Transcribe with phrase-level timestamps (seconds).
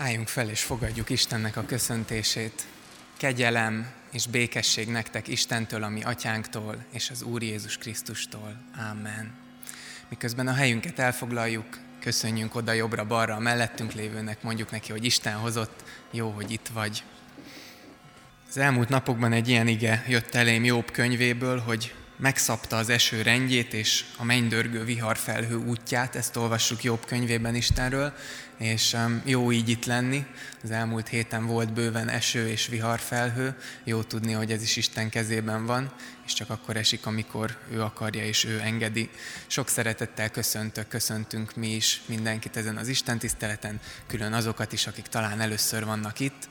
[0.00, 2.66] Álljunk fel és fogadjuk Istennek a köszöntését.
[3.16, 8.56] Kegyelem és békesség nektek Istentől, ami atyánktól és az Úr Jézus Krisztustól.
[8.90, 9.32] Amen.
[10.08, 11.66] Miközben a helyünket elfoglaljuk,
[12.00, 17.02] köszönjünk oda jobbra-balra a mellettünk lévőnek, mondjuk neki, hogy Isten hozott, jó, hogy itt vagy.
[18.48, 23.72] Az elmúlt napokban egy ilyen ige jött elém Jobb könyvéből, hogy megszabta az eső rendjét
[23.72, 28.12] és a mennydörgő viharfelhő útját, ezt olvassuk Jobb könyvében Istenről,
[28.58, 30.26] és jó így itt lenni.
[30.62, 33.54] Az elmúlt héten volt bőven eső és viharfelhő,
[33.84, 35.92] jó tudni, hogy ez is Isten kezében van,
[36.26, 39.10] és csak akkor esik, amikor ő akarja és ő engedi.
[39.46, 45.06] Sok szeretettel köszöntök, köszöntünk mi is mindenkit ezen az Isten tiszteleten, külön azokat is, akik
[45.06, 46.48] talán először vannak itt,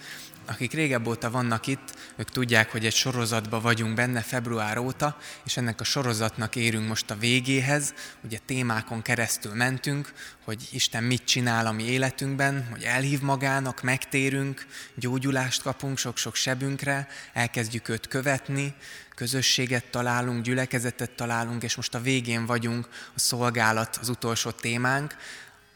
[0.49, 5.57] akik régebb óta vannak itt, ők tudják, hogy egy sorozatban vagyunk benne február óta, és
[5.57, 7.93] ennek a sorozatnak érünk most a végéhez.
[8.23, 14.65] Ugye témákon keresztül mentünk, hogy Isten mit csinál a mi életünkben, hogy elhív magának, megtérünk,
[14.95, 18.73] gyógyulást kapunk sok-sok sebünkre, elkezdjük őt követni,
[19.15, 25.15] közösséget találunk, gyülekezetet találunk, és most a végén vagyunk, a szolgálat az utolsó témánk,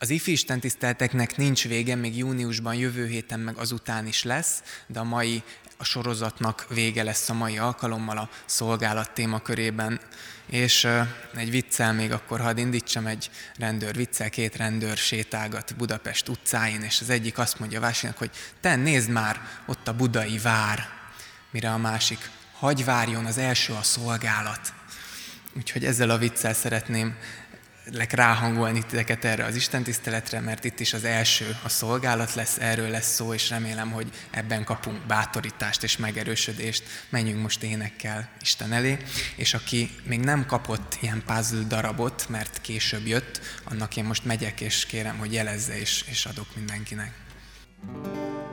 [0.04, 0.62] az ifi Isten
[1.36, 5.44] nincs vége, még júniusban, jövő héten meg azután is lesz, de a mai
[5.78, 10.00] a sorozatnak vége lesz a mai alkalommal a szolgálat témakörében.
[10.50, 10.88] És
[11.36, 17.02] egy viccel még akkor hadd indítsam, egy rendőr viccel, két rendőr sétálgat Budapest utcáin, és
[17.02, 18.32] az egyik azt mondja a hogy
[18.62, 20.90] te nézd már, ott a budai vár,
[21.52, 24.74] mire a másik, hagy várjon, az első a szolgálat.
[25.58, 27.16] Úgyhogy ezzel a viccel szeretném
[27.92, 32.58] lek ráhangolni titeket erre az Isten tiszteletre, mert itt is az első a szolgálat lesz,
[32.58, 36.84] erről lesz szó, és remélem, hogy ebben kapunk bátorítást és megerősödést.
[37.10, 38.98] Menjünk most énekkel Isten elé,
[39.36, 44.62] és aki még nem kapott ilyen puzzle darabot, mert később jött, annak én most megyek,
[44.62, 47.12] és kérem, hogy jelezze, és, és adok mindenkinek.
[47.86, 48.53] thank you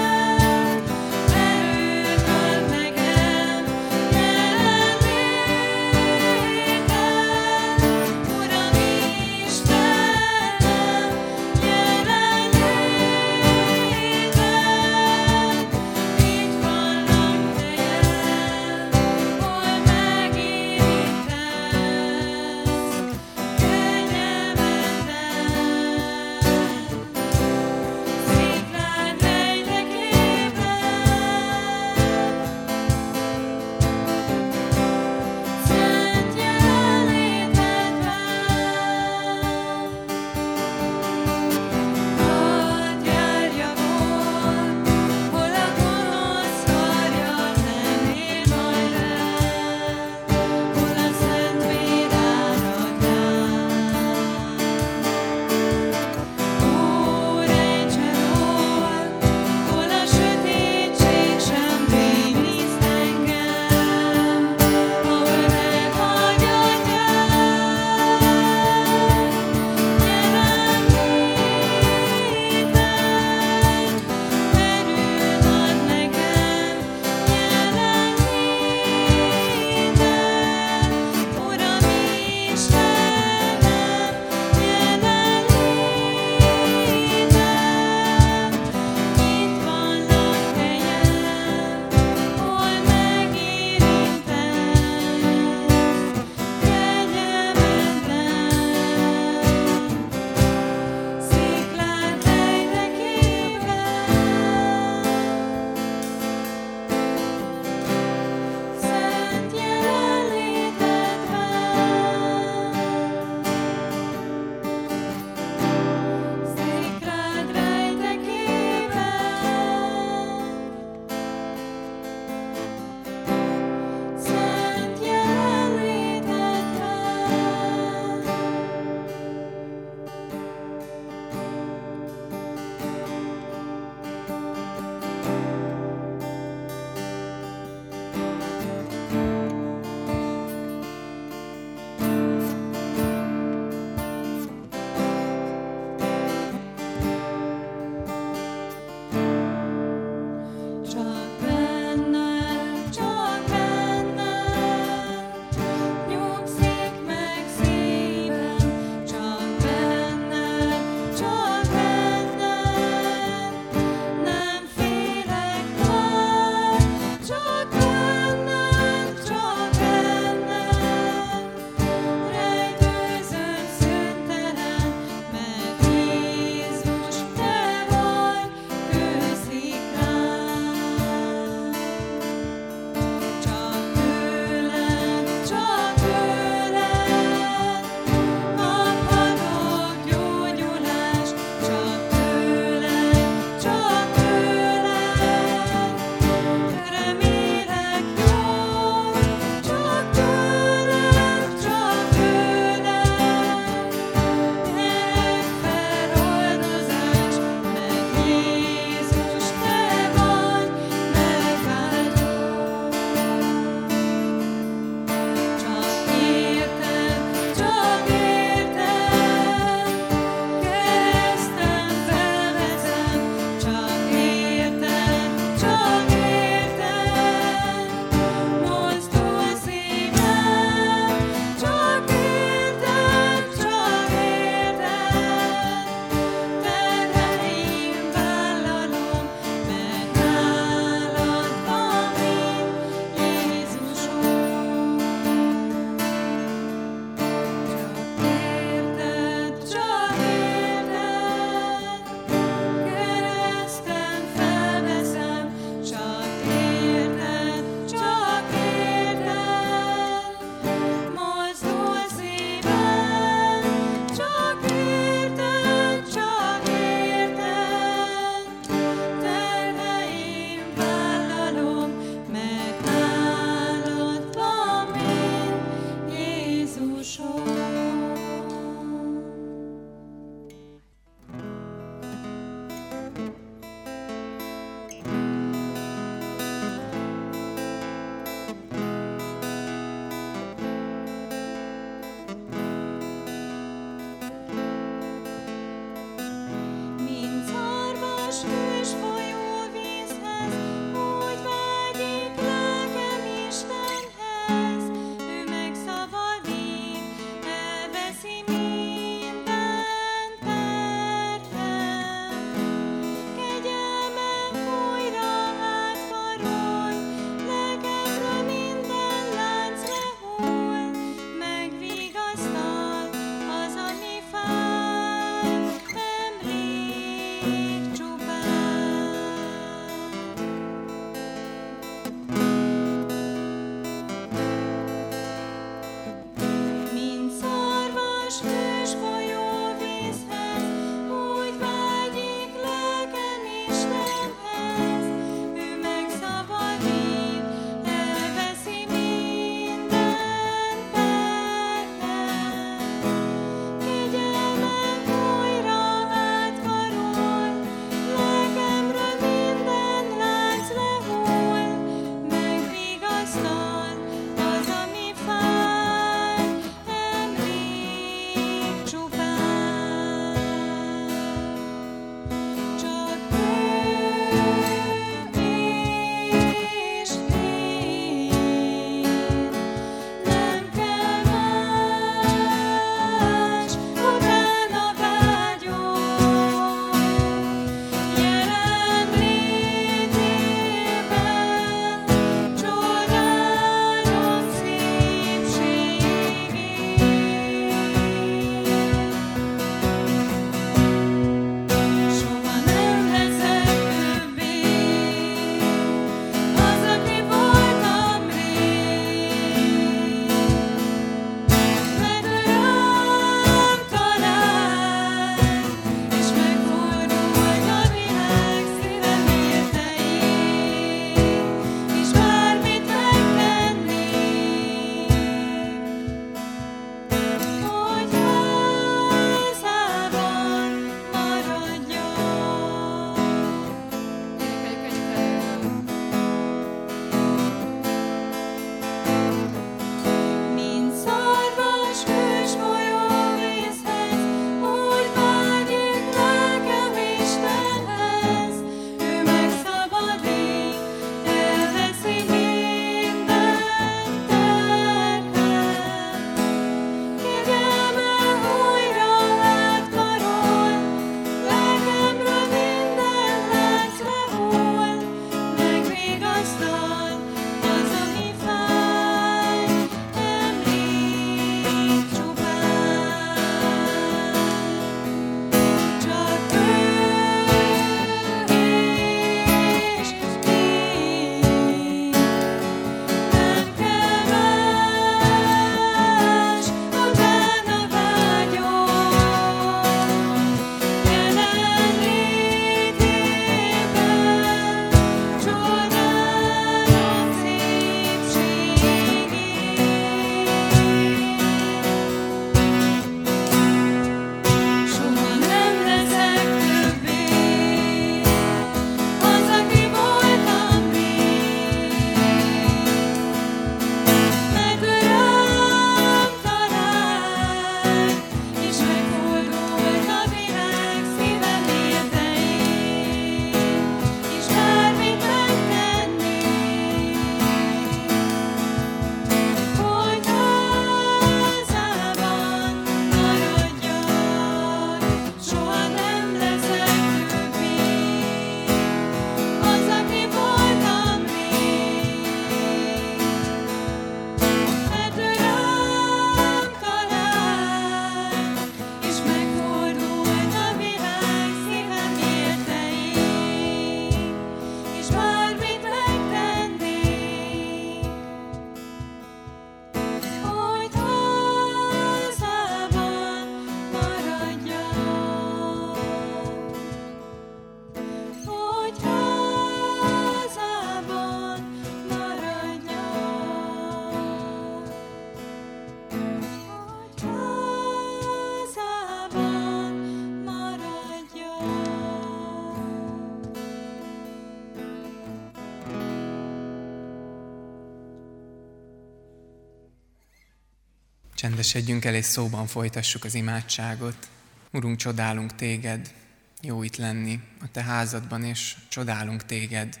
[591.56, 594.28] Csendesedjünk el és szóban folytassuk az imádságot.
[594.72, 596.14] Urunk, csodálunk téged,
[596.60, 600.00] jó itt lenni a te házadban, és csodálunk téged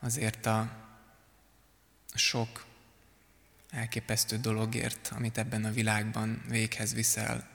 [0.00, 0.70] azért a
[2.14, 2.66] sok
[3.70, 7.48] elképesztő dologért, amit ebben a világban véghez viszel,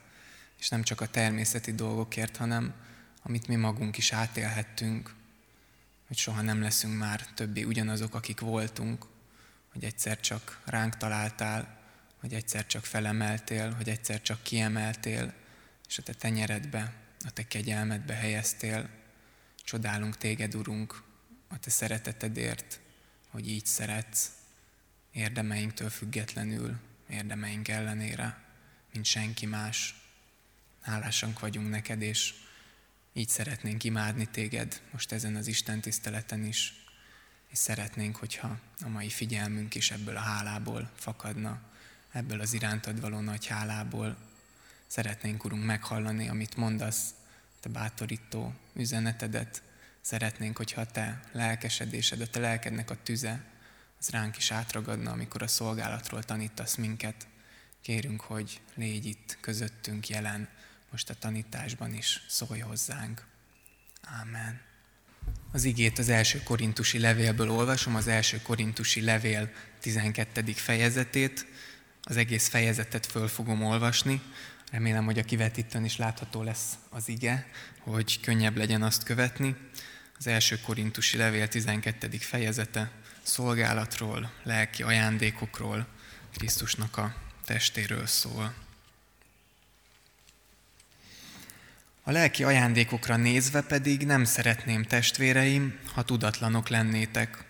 [0.58, 2.74] és nem csak a természeti dolgokért, hanem
[3.22, 5.14] amit mi magunk is átélhettünk,
[6.06, 9.06] hogy soha nem leszünk már többé ugyanazok, akik voltunk,
[9.72, 11.76] hogy egyszer csak ránk találtál,
[12.20, 15.34] hogy egyszer csak felemeltél, hogy egyszer csak kiemeltél,
[15.88, 16.92] és a te tenyeredbe,
[17.24, 18.88] a te kegyelmedbe helyeztél.
[19.64, 21.02] Csodálunk téged, Urunk,
[21.48, 22.80] a te szeretetedért,
[23.28, 24.30] hogy így szeretsz,
[25.12, 26.76] érdemeinktől függetlenül,
[27.08, 28.44] érdemeink ellenére,
[28.92, 29.94] mint senki más.
[30.80, 32.34] Hálásank vagyunk neked, és
[33.12, 36.84] így szeretnénk imádni téged most ezen az Isten tiszteleten is,
[37.48, 41.60] és szeretnénk, hogyha a mai figyelmünk is ebből a hálából fakadna,
[42.16, 44.16] ebből az irántad való nagy hálából.
[44.86, 47.14] Szeretnénk, Urunk, meghallani, amit mondasz,
[47.60, 49.62] te bátorító üzenetedet.
[50.00, 53.44] Szeretnénk, hogyha a te lelkesedésed, a te lelkednek a tüze,
[53.98, 57.26] az ránk is átragadna, amikor a szolgálatról tanítasz minket.
[57.80, 60.48] Kérünk, hogy légy itt közöttünk jelen,
[60.90, 63.26] most a tanításban is szólj hozzánk.
[64.02, 64.60] Ámen.
[65.52, 70.52] Az igét az első korintusi levélből olvasom, az első korintusi levél 12.
[70.52, 71.46] fejezetét.
[72.08, 74.20] Az egész fejezetet föl fogom olvasni.
[74.70, 77.46] Remélem, hogy a kivetítőn is látható lesz az ige,
[77.80, 79.56] hogy könnyebb legyen azt követni.
[80.18, 82.08] Az első korintusi levél 12.
[82.18, 82.90] fejezete
[83.22, 85.86] szolgálatról, lelki ajándékokról,
[86.32, 88.54] Krisztusnak a testéről szól.
[92.02, 97.44] A lelki ajándékokra nézve pedig nem szeretném, testvéreim, ha tudatlanok lennétek.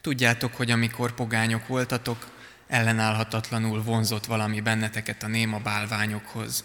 [0.00, 2.35] Tudjátok, hogy amikor pogányok voltatok,
[2.66, 6.64] ellenállhatatlanul vonzott valami benneteket a néma bálványokhoz.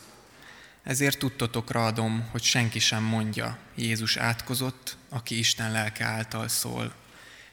[0.83, 6.93] Ezért tudtotokra adom, hogy senki sem mondja, Jézus átkozott, aki Isten lelke által szól,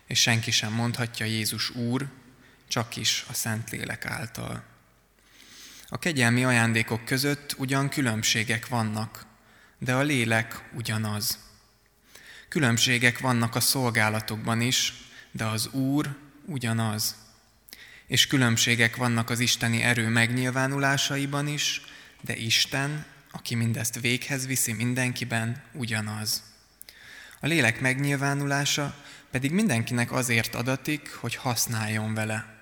[0.06, 2.08] és senki sem mondhatja Jézus Úr,
[2.68, 4.62] csak is a Szentlélek által.
[5.88, 9.26] A kegyelmi ajándékok között ugyan különbségek vannak,
[9.78, 11.38] de a lélek ugyanaz.
[12.48, 14.94] Különbségek vannak a szolgálatokban is,
[15.30, 17.14] de az Úr ugyanaz.
[18.08, 21.80] És különbségek vannak az isteni erő megnyilvánulásaiban is,
[22.20, 26.42] de Isten, aki mindezt véghez viszi mindenkiben, ugyanaz.
[27.40, 32.56] A lélek megnyilvánulása pedig mindenkinek azért adatik, hogy használjon vele.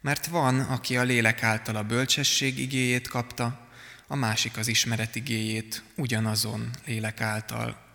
[0.00, 3.68] Mert van, aki a lélek által a bölcsesség igéjét kapta,
[4.06, 7.87] a másik az ismeret igéjét ugyanazon lélek által.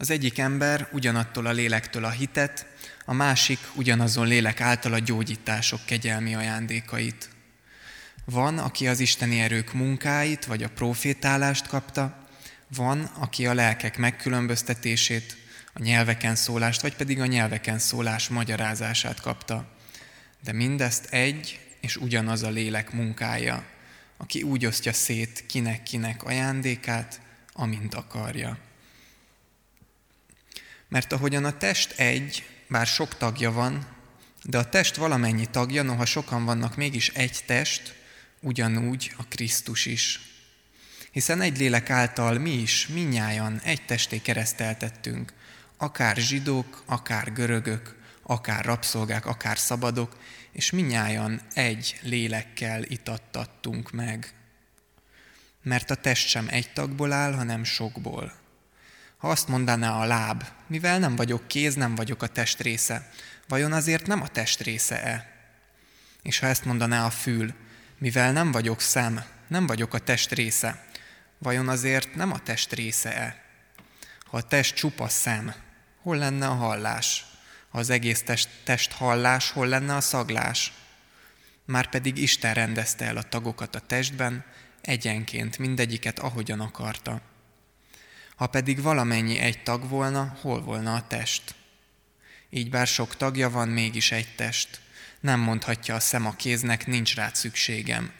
[0.00, 2.66] Az egyik ember ugyanattól a lélektől a hitet,
[3.04, 7.28] a másik ugyanazon lélek által a gyógyítások kegyelmi ajándékait.
[8.24, 12.26] Van, aki az isteni erők munkáit vagy a profétálást kapta,
[12.74, 15.36] van, aki a lelkek megkülönböztetését,
[15.72, 19.68] a nyelveken szólást, vagy pedig a nyelveken szólás magyarázását kapta.
[20.44, 23.64] De mindezt egy és ugyanaz a lélek munkája,
[24.16, 27.20] aki úgy osztja szét kinek-kinek ajándékát,
[27.52, 28.68] amint akarja.
[30.90, 33.86] Mert ahogyan a test egy, bár sok tagja van,
[34.42, 37.94] de a test valamennyi tagja, noha sokan vannak, mégis egy test,
[38.40, 40.20] ugyanúgy a Krisztus is.
[41.10, 45.32] Hiszen egy lélek által mi is, minnyájan egy testé kereszteltettünk,
[45.76, 50.16] akár zsidók, akár görögök, akár rabszolgák, akár szabadok,
[50.52, 54.34] és minnyájan egy lélekkel itattattunk meg.
[55.62, 58.39] Mert a test sem egy tagból áll, hanem sokból.
[59.20, 63.10] Ha azt mondaná a láb, mivel nem vagyok kéz, nem vagyok a test része,
[63.48, 65.30] vajon azért nem a test része-e?
[66.22, 67.54] És ha ezt mondaná a fül,
[67.98, 70.84] mivel nem vagyok szem, nem vagyok a test része,
[71.38, 73.42] vajon azért nem a test része-e?
[74.24, 75.54] Ha a test csupa szem,
[76.02, 77.26] hol lenne a hallás?
[77.68, 80.72] Ha az egész test, test hallás, hol lenne a szaglás?
[81.64, 84.44] Márpedig Isten rendezte el a tagokat a testben,
[84.80, 87.29] egyenként mindegyiket ahogyan akarta.
[88.40, 91.54] Ha pedig valamennyi egy tag volna, hol volna a test?
[92.50, 94.80] Így bár sok tagja van, mégis egy test.
[95.20, 98.12] Nem mondhatja a szem a kéznek, nincs rád szükségem,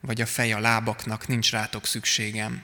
[0.00, 2.62] vagy a fej a lábaknak, nincs rátok szükségem.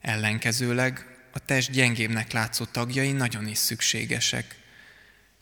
[0.00, 4.56] Ellenkezőleg a test gyengébbnek látszó tagjai nagyon is szükségesek,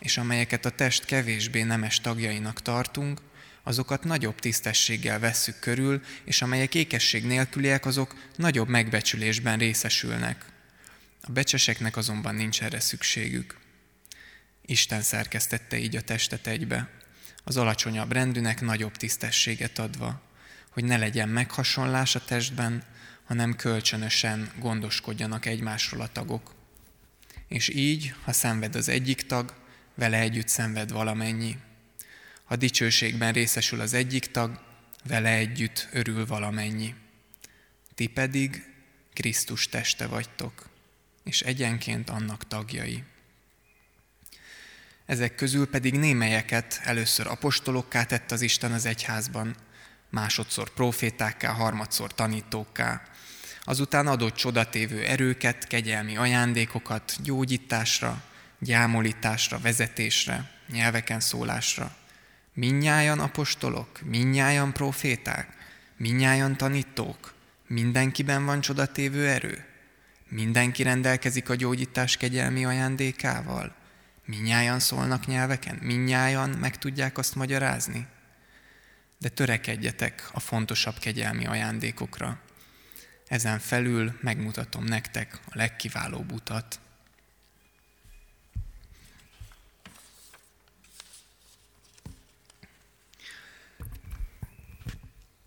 [0.01, 3.21] és amelyeket a test kevésbé nemes tagjainak tartunk,
[3.63, 10.55] azokat nagyobb tisztességgel vesszük körül, és amelyek ékesség nélküliek, azok nagyobb megbecsülésben részesülnek.
[11.27, 13.57] A becseseknek azonban nincs erre szükségük.
[14.67, 16.91] Isten szerkesztette így a testet egybe,
[17.45, 20.25] az alacsonyabb rendűnek nagyobb tisztességet adva.
[20.71, 22.83] hogy ne legyen meghasonlás a testben,
[23.25, 26.55] hanem kölcsönösen gondoskodjanak egymásról a tagok.
[27.49, 29.55] És így, ha szenved az egyik tag,
[29.95, 31.57] vele együtt szenved valamennyi.
[32.45, 34.61] Ha dicsőségben részesül az egyik tag,
[35.05, 36.95] vele együtt örül valamennyi.
[37.95, 38.65] Ti pedig
[39.13, 40.69] Krisztus teste vagytok,
[41.27, 43.05] és egyenként annak tagjai.
[45.07, 49.57] Ezek közül pedig némelyeket először apostolokká tett az Isten az egyházban,
[50.11, 53.03] másodszor profétákká, harmadszor tanítókká.
[53.63, 58.23] Azután adott csodatévő erőket, kegyelmi ajándékokat gyógyításra,
[58.59, 61.97] gyámolításra, vezetésre, nyelveken szólásra.
[62.53, 65.49] Minnyájan apostolok, minnyájan proféták,
[65.97, 67.35] minnyájan tanítók,
[67.67, 69.65] mindenkiben van csodatévő erő,
[70.29, 73.75] mindenki rendelkezik a gyógyítás kegyelmi ajándékával,
[74.25, 78.07] minnyájan szólnak nyelveken, minnyájan meg tudják azt magyarázni.
[79.19, 82.41] De törekedjetek a fontosabb kegyelmi ajándékokra.
[83.27, 86.81] Ezen felül megmutatom nektek a legkiválóbb utat.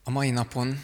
[0.03, 0.79] A mai napon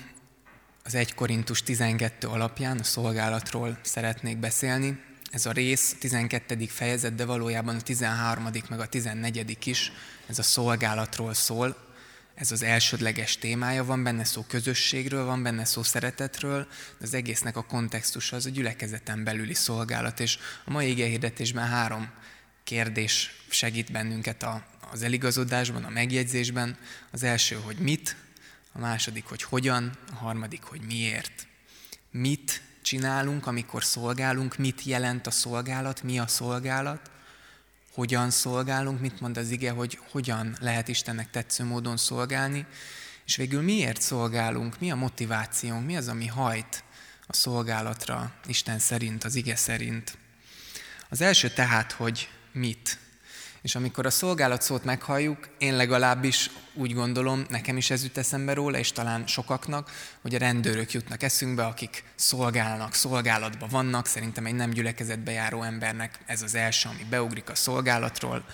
[0.86, 5.00] az 1 Korintus 12 alapján a szolgálatról szeretnék beszélni.
[5.32, 6.66] Ez a rész 12.
[6.68, 8.50] fejezet, de valójában a 13.
[8.70, 9.58] meg a 14.
[9.64, 9.92] is,
[10.28, 11.94] ez a szolgálatról szól.
[12.36, 16.68] Ez az elsődleges témája, van benne szó közösségről, van benne szó szeretetről,
[16.98, 22.10] de az egésznek a kontextusa az a gyülekezeten belüli szolgálat, és a mai igehirdetésben három
[22.64, 26.78] kérdés segít bennünket a, az eligazodásban, a megjegyzésben.
[27.12, 28.16] Az első, hogy mit,
[28.76, 31.48] a második, hogy hogyan, a harmadik, hogy miért.
[32.12, 37.12] Mit csinálunk, amikor szolgálunk, mit jelent a szolgálat, mi a szolgálat,
[37.94, 42.66] hogyan szolgálunk, mit mond az ige, hogy hogyan lehet Istennek tetsző módon szolgálni,
[43.26, 46.84] és végül miért szolgálunk, mi a motivációnk, mi az, ami hajt
[47.28, 50.18] a szolgálatra Isten szerint, az ige szerint.
[51.10, 52.98] Az első tehát, hogy mit.
[53.66, 58.54] És amikor a szolgálat szót meghalljuk, én legalábbis úgy gondolom, nekem is ez jut eszembe
[58.54, 64.06] róla, és talán sokaknak, hogy a rendőrök jutnak eszünkbe, akik szolgálnak, szolgálatban vannak.
[64.06, 68.46] Szerintem egy nem gyülekezetbe járó embernek ez az első, ami beugrik a szolgálatról.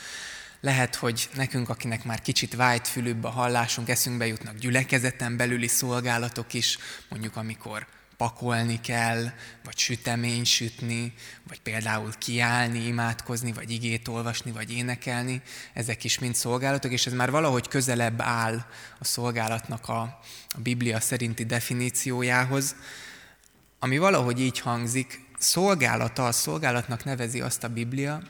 [0.60, 6.54] Lehet, hogy nekünk, akinek már kicsit vájt fülőbb a hallásunk, eszünkbe jutnak gyülekezeten belüli szolgálatok
[6.54, 6.78] is,
[7.10, 7.88] mondjuk amikor
[8.22, 9.32] pakolni kell,
[9.64, 11.14] vagy sütemény sütni,
[11.48, 15.42] vagy például kiállni, imádkozni, vagy igét olvasni, vagy énekelni.
[15.74, 18.66] Ezek is mind szolgálatok, és ez már valahogy közelebb áll
[19.00, 20.02] a szolgálatnak a,
[20.48, 22.76] a Biblia szerinti definíciójához,
[23.80, 28.22] ami valahogy így hangzik, szolgálata, a szolgálatnak nevezi azt a Biblia,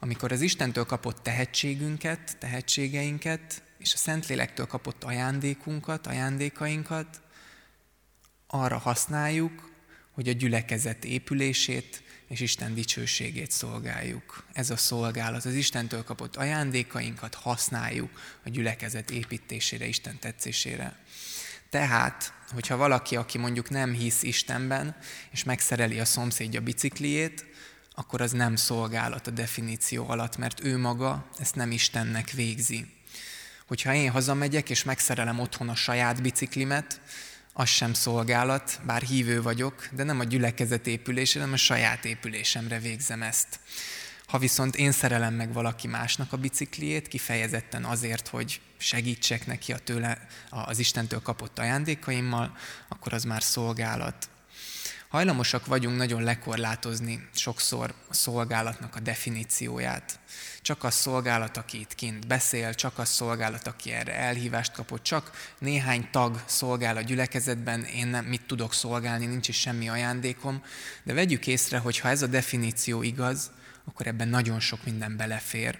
[0.00, 7.22] amikor az Istentől kapott tehetségünket, tehetségeinket, és a Szentlélektől kapott ajándékunkat, ajándékainkat
[8.54, 9.70] arra használjuk,
[10.10, 14.44] hogy a gyülekezet épülését és Isten dicsőségét szolgáljuk.
[14.52, 15.44] Ez a szolgálat.
[15.44, 18.10] Az Istentől kapott ajándékainkat használjuk
[18.44, 20.96] a gyülekezet építésére, Isten tetszésére.
[21.70, 24.96] Tehát, hogyha valaki, aki mondjuk nem hisz Istenben,
[25.30, 27.46] és megszereli a szomszédja bicikliét,
[27.94, 32.86] akkor az nem szolgálat a definíció alatt, mert ő maga ezt nem Istennek végzi.
[33.66, 37.00] Hogyha én hazamegyek, és megszerelem otthon a saját biciklimet,
[37.56, 42.78] az sem szolgálat, bár hívő vagyok, de nem a gyülekezet épülésére, hanem a saját épülésemre
[42.78, 43.60] végzem ezt.
[44.26, 49.78] Ha viszont én szerelem meg valaki másnak a bicikliét, kifejezetten azért, hogy segítsek neki a
[49.78, 52.56] tőle, az Istentől kapott ajándékaimmal,
[52.88, 54.28] akkor az már szolgálat.
[55.14, 60.18] Hajlamosak vagyunk nagyon lekorlátozni sokszor a szolgálatnak a definícióját.
[60.62, 65.30] Csak a szolgálat, aki itt kint beszél, csak a szolgálat, aki erre elhívást kapott, csak
[65.58, 70.62] néhány tag szolgál a gyülekezetben, én nem mit tudok szolgálni, nincs is semmi ajándékom,
[71.02, 73.50] de vegyük észre, hogy ha ez a definíció igaz,
[73.84, 75.78] akkor ebben nagyon sok minden belefér.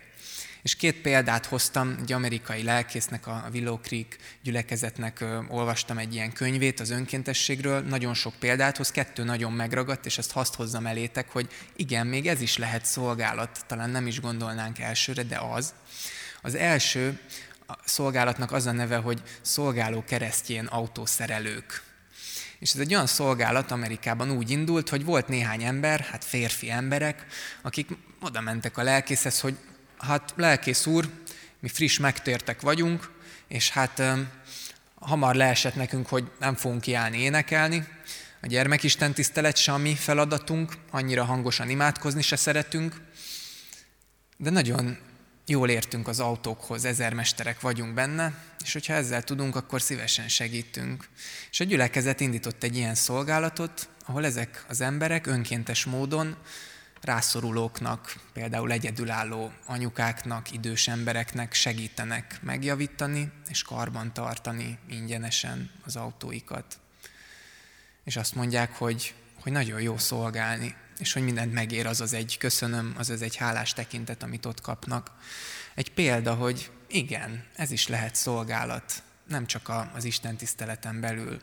[0.64, 6.80] És két példát hoztam, egy amerikai lelkésznek, a Willow Creek gyülekezetnek olvastam egy ilyen könyvét
[6.80, 11.48] az önkéntességről, nagyon sok példát hoz, kettő nagyon megragadt, és ezt azt hozzam elétek, hogy
[11.76, 15.74] igen, még ez is lehet szolgálat, talán nem is gondolnánk elsőre, de az.
[16.42, 17.20] Az első
[17.66, 21.82] a szolgálatnak az a neve, hogy szolgáló keresztjén autószerelők.
[22.58, 27.26] És ez egy olyan szolgálat Amerikában úgy indult, hogy volt néhány ember, hát férfi emberek,
[27.62, 27.88] akik
[28.20, 29.56] oda mentek a lelkészhez, hogy
[30.04, 31.08] hát lelkész úr,
[31.60, 33.10] mi friss megtértek vagyunk,
[33.48, 34.02] és hát
[34.94, 37.86] hamar leesett nekünk, hogy nem fogunk kiállni énekelni.
[38.40, 43.00] A gyermekisten tisztelet se a mi feladatunk, annyira hangosan imádkozni se szeretünk,
[44.36, 44.98] de nagyon
[45.46, 48.32] jól értünk az autókhoz, ezermesterek vagyunk benne,
[48.64, 51.08] és hogyha ezzel tudunk, akkor szívesen segítünk.
[51.50, 56.36] És a gyülekezet indított egy ilyen szolgálatot, ahol ezek az emberek önkéntes módon
[57.04, 66.78] rászorulóknak, például egyedülálló anyukáknak, idős embereknek segítenek megjavítani és karban tartani ingyenesen az autóikat.
[68.04, 72.38] És azt mondják, hogy, hogy nagyon jó szolgálni, és hogy mindent megér az az egy
[72.38, 75.10] köszönöm, az az egy hálás tekintet, amit ott kapnak.
[75.74, 81.40] Egy példa, hogy igen, ez is lehet szolgálat, nem csak az Isten tiszteleten belül.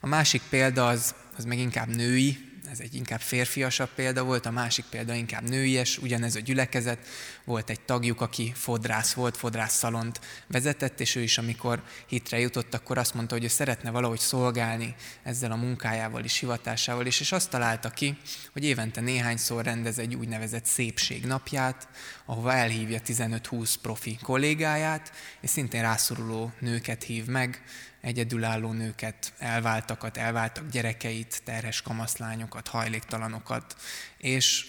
[0.00, 4.50] A másik példa az, az meg inkább női, ez egy inkább férfiasabb példa volt, a
[4.50, 6.98] másik példa inkább nőies, ugyanez a gyülekezet,
[7.44, 12.98] volt egy tagjuk, aki fodrász volt, fodrászszalont vezetett, és ő is, amikor hitre jutott, akkor
[12.98, 17.50] azt mondta, hogy ő szeretne valahogy szolgálni ezzel a munkájával és hivatásával, és, és azt
[17.50, 18.16] találta ki,
[18.52, 21.88] hogy évente néhányszor rendez egy úgynevezett szépségnapját,
[22.24, 27.62] ahova elhívja 15-20 profi kollégáját, és szintén rászoruló nőket hív meg,
[28.00, 33.76] egyedülálló nőket, elváltakat, elváltak gyerekeit, terhes kamaszlányokat, hajléktalanokat,
[34.18, 34.66] és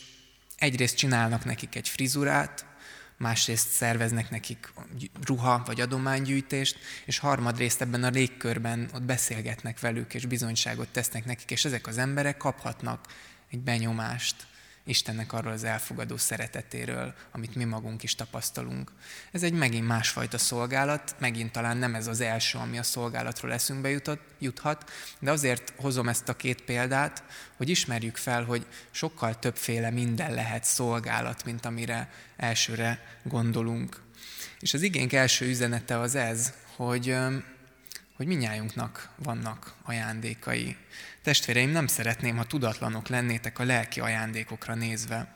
[0.57, 2.65] egyrészt csinálnak nekik egy frizurát,
[3.17, 4.73] másrészt szerveznek nekik
[5.25, 11.51] ruha vagy adománygyűjtést, és harmadrészt ebben a légkörben ott beszélgetnek velük, és bizonyságot tesznek nekik,
[11.51, 13.05] és ezek az emberek kaphatnak
[13.51, 14.47] egy benyomást
[14.89, 18.91] Istennek arról az elfogadó szeretetéről, amit mi magunk is tapasztalunk.
[19.31, 23.89] Ez egy megint másfajta szolgálat, megint talán nem ez az első, ami a szolgálatról eszünkbe
[23.89, 27.23] jutott, juthat, de azért hozom ezt a két példát,
[27.57, 34.01] hogy ismerjük fel, hogy sokkal többféle minden lehet szolgálat, mint amire elsőre gondolunk.
[34.59, 37.15] És az igénk első üzenete az ez, hogy,
[38.19, 40.77] hogy minnyájunknak vannak ajándékai.
[41.23, 45.35] Testvéreim, nem szeretném, ha tudatlanok lennétek a lelki ajándékokra nézve.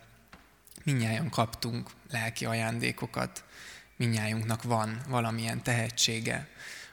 [0.84, 3.44] Minnyáján kaptunk lelki ajándékokat,
[3.96, 6.48] minnyájunknak van valamilyen tehetsége.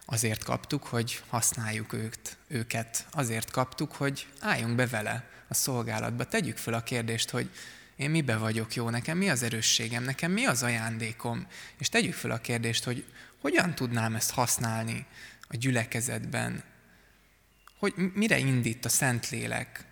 [0.04, 3.06] Azért kaptuk, hogy használjuk őt, őket.
[3.10, 6.24] Azért kaptuk, hogy álljunk be vele a szolgálatba.
[6.24, 7.50] Tegyük fel a kérdést, hogy
[7.96, 11.46] én mibe vagyok jó, nekem mi az erősségem, nekem mi az ajándékom.
[11.78, 13.04] És tegyük fel a kérdést, hogy
[13.40, 15.06] hogyan tudnám ezt használni
[15.52, 16.64] a gyülekezetben,
[17.78, 19.84] hogy mire indít a Szentlélek?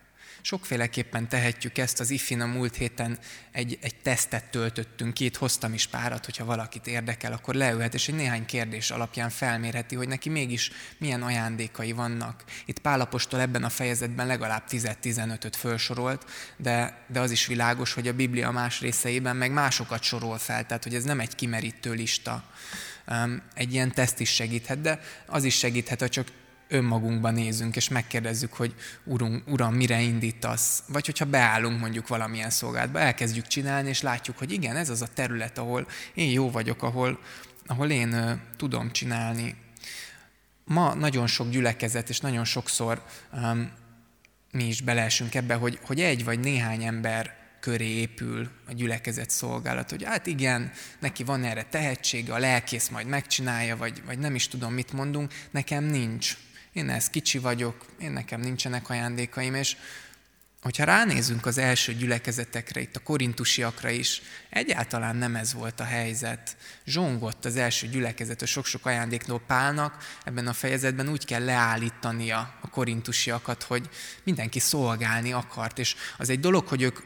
[0.43, 3.19] Sokféleképpen tehetjük ezt, az ifin a múlt héten
[3.53, 8.09] egy, egy tesztet töltöttünk ki, itt hoztam is párat, hogyha valakit érdekel, akkor leülhet, és
[8.09, 12.45] egy néhány kérdés alapján felmérheti, hogy neki mégis milyen ajándékai vannak.
[12.65, 18.13] Itt Pálapostól ebben a fejezetben legalább 10-15-öt felsorolt, de, de az is világos, hogy a
[18.13, 22.45] Biblia más részeiben meg másokat sorol fel, tehát hogy ez nem egy kimerítő lista.
[23.55, 26.27] Egy ilyen teszt is segíthet, de az is segíthet, ha csak
[26.69, 30.83] önmagunkba nézünk, és megkérdezzük, hogy Urum, Uram, mire indítasz?
[30.87, 35.07] Vagy hogyha beállunk mondjuk valamilyen szolgálatba, elkezdjük csinálni, és látjuk, hogy igen, ez az a
[35.15, 37.19] terület, ahol én jó vagyok, ahol,
[37.67, 39.55] ahol én uh, tudom csinálni.
[40.65, 43.71] Ma nagyon sok gyülekezet, és nagyon sokszor um,
[44.51, 49.91] mi is beleesünk ebbe, hogy, hogy egy vagy néhány ember köré épül a gyülekezet szolgálat,
[49.91, 54.49] hogy hát igen, neki van erre tehetsége, a lelkész majd megcsinálja, vagy, vagy nem is
[54.49, 56.37] tudom, mit mondunk, nekem nincs
[56.79, 59.77] én ez kicsi vagyok, én nekem nincsenek ajándékaim, és
[60.63, 66.57] hogyha ránézünk az első gyülekezetekre, itt a korintusiakra is, egyáltalán nem ez volt a helyzet.
[66.85, 72.69] Zsongott az első gyülekezet a sok-sok ajándéknól Pálnak, ebben a fejezetben úgy kell leállítania a
[72.69, 73.89] korintusiakat, hogy
[74.25, 76.99] mindenki szolgálni akart, és az egy dolog, hogy ők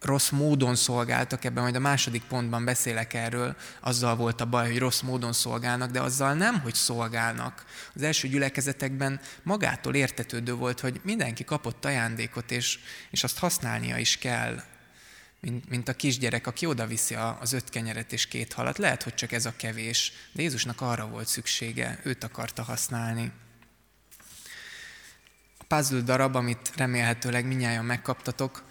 [0.00, 4.78] rossz módon szolgáltak, ebben majd a második pontban beszélek erről, azzal volt a baj, hogy
[4.78, 7.64] rossz módon szolgálnak, de azzal nem, hogy szolgálnak.
[7.94, 12.78] Az első gyülekezetekben magától értetődő volt, hogy mindenki kapott ajándékot, és,
[13.10, 14.62] és azt használnia is kell,
[15.40, 18.78] mint, mint a kisgyerek, aki odaviszi az öt kenyeret és két halat.
[18.78, 23.32] Lehet, hogy csak ez a kevés, de Jézusnak arra volt szüksége, őt akarta használni
[25.76, 28.64] puzzle darab, amit remélhetőleg minnyáján megkaptatok,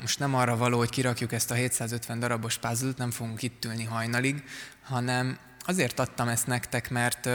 [0.00, 3.84] most nem arra való, hogy kirakjuk ezt a 750 darabos puzzle nem fogunk itt ülni
[3.84, 4.44] hajnalig,
[4.82, 7.28] hanem azért adtam ezt nektek, mert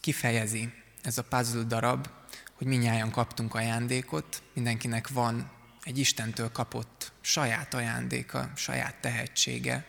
[0.00, 2.08] kifejezi ez a puzzle darab,
[2.52, 5.50] hogy minnyáján kaptunk ajándékot, mindenkinek van
[5.82, 9.84] egy Istentől kapott saját ajándéka, saját tehetsége,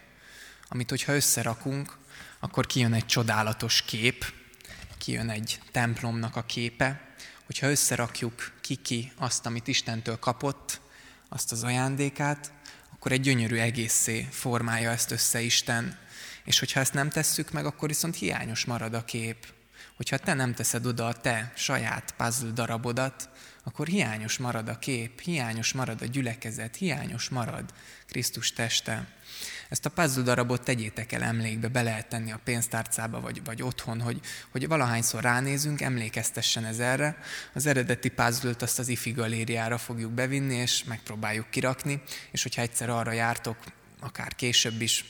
[0.67, 1.97] amit hogyha összerakunk,
[2.39, 4.33] akkor kijön egy csodálatos kép,
[4.97, 7.12] kijön egy templomnak a képe,
[7.53, 10.81] hogyha összerakjuk ki-ki azt, amit Istentől kapott,
[11.29, 12.51] azt az ajándékát,
[12.93, 15.97] akkor egy gyönyörű egészé formálja ezt össze Isten.
[16.43, 19.47] És hogyha ezt nem tesszük meg, akkor viszont hiányos marad a kép.
[19.95, 23.29] Hogyha te nem teszed oda a te saját puzzle darabodat,
[23.63, 27.73] akkor hiányos marad a kép, hiányos marad a gyülekezet, hiányos marad
[28.07, 29.07] Krisztus teste.
[29.73, 34.01] Ezt a puzzle darabot tegyétek el emlékbe, be lehet tenni a pénztárcába, vagy, vagy otthon,
[34.01, 37.17] hogy, hogy valahányszor ránézünk, emlékeztessen ez erre.
[37.53, 42.89] Az eredeti puzzle azt az IFI galériára fogjuk bevinni, és megpróbáljuk kirakni, és hogyha egyszer
[42.89, 43.57] arra jártok,
[43.99, 45.05] akár később is,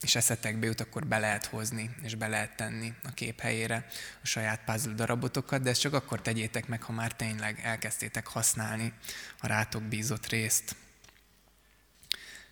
[0.00, 3.86] és eszetekbe jut, akkor be lehet hozni, és be lehet tenni a kép helyére
[4.22, 8.92] a saját puzzle darabotokat, de ezt csak akkor tegyétek meg, ha már tényleg elkezdtétek használni
[9.40, 10.76] a rátok bízott részt.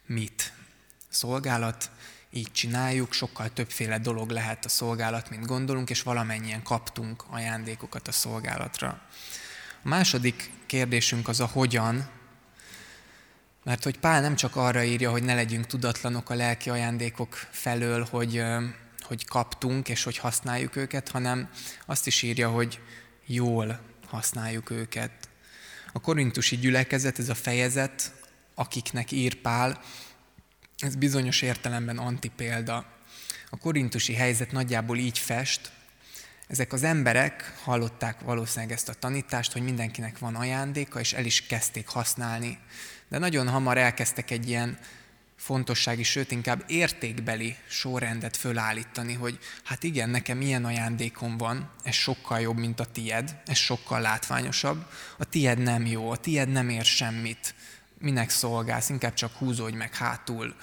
[0.07, 0.58] Mit?
[1.19, 1.91] Szolgálat,
[2.31, 8.13] így csináljuk, sokkal többféle dolog lehet a szolgálat, mint gondolunk, és valamennyien kaptunk ajándékokat a
[8.13, 9.01] szolgálatra.
[9.83, 12.09] A második kérdésünk az a hogyan,
[13.65, 18.07] mert hogy Pál nem csak arra írja, hogy ne legyünk tudatlanok a lelki ajándékok felől,
[18.11, 18.43] hogy,
[19.01, 21.49] hogy kaptunk és hogy használjuk őket, hanem
[21.87, 22.81] azt is írja, hogy
[23.27, 25.29] jól használjuk őket.
[25.93, 28.13] A korintusi gyülekezet, ez a fejezet,
[28.55, 29.81] akiknek ír Pál,
[30.79, 32.87] ez bizonyos értelemben antipélda.
[33.51, 35.71] A korintusi helyzet nagyjából így fest,
[36.49, 41.47] ezek az emberek hallották valószínűleg ezt a tanítást, hogy mindenkinek van ajándéka, és el is
[41.47, 42.59] kezdték használni.
[43.09, 44.79] De nagyon hamar elkezdtek egy ilyen
[45.37, 52.41] fontossági, sőt inkább értékbeli sorrendet fölállítani, hogy hát igen, nekem ilyen ajándékom van, ez sokkal
[52.41, 54.87] jobb, mint a tied, ez sokkal látványosabb,
[55.19, 57.55] a tied nem jó, a tied nem ér semmit,
[57.99, 60.55] minek szolgálsz, inkább csak húzódj meg hátul.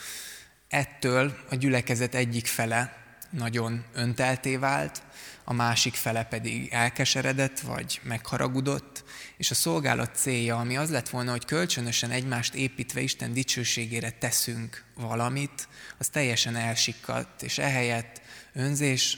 [0.67, 5.03] Ettől a gyülekezet egyik fele nagyon öntelté vált,
[5.43, 9.03] a másik fele pedig elkeseredett vagy megharagudott,
[9.37, 14.83] és a szolgálat célja, ami az lett volna, hogy kölcsönösen egymást építve Isten dicsőségére teszünk
[14.95, 15.67] valamit,
[15.97, 18.21] az teljesen elsikkadt, és ehelyett
[18.53, 19.17] önzés,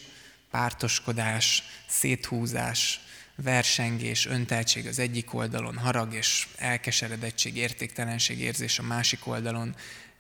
[0.51, 2.99] pártoskodás, széthúzás,
[3.43, 9.75] versengés, önteltség az egyik oldalon, harag és elkeseredettség, értéktelenség érzés a másik oldalon,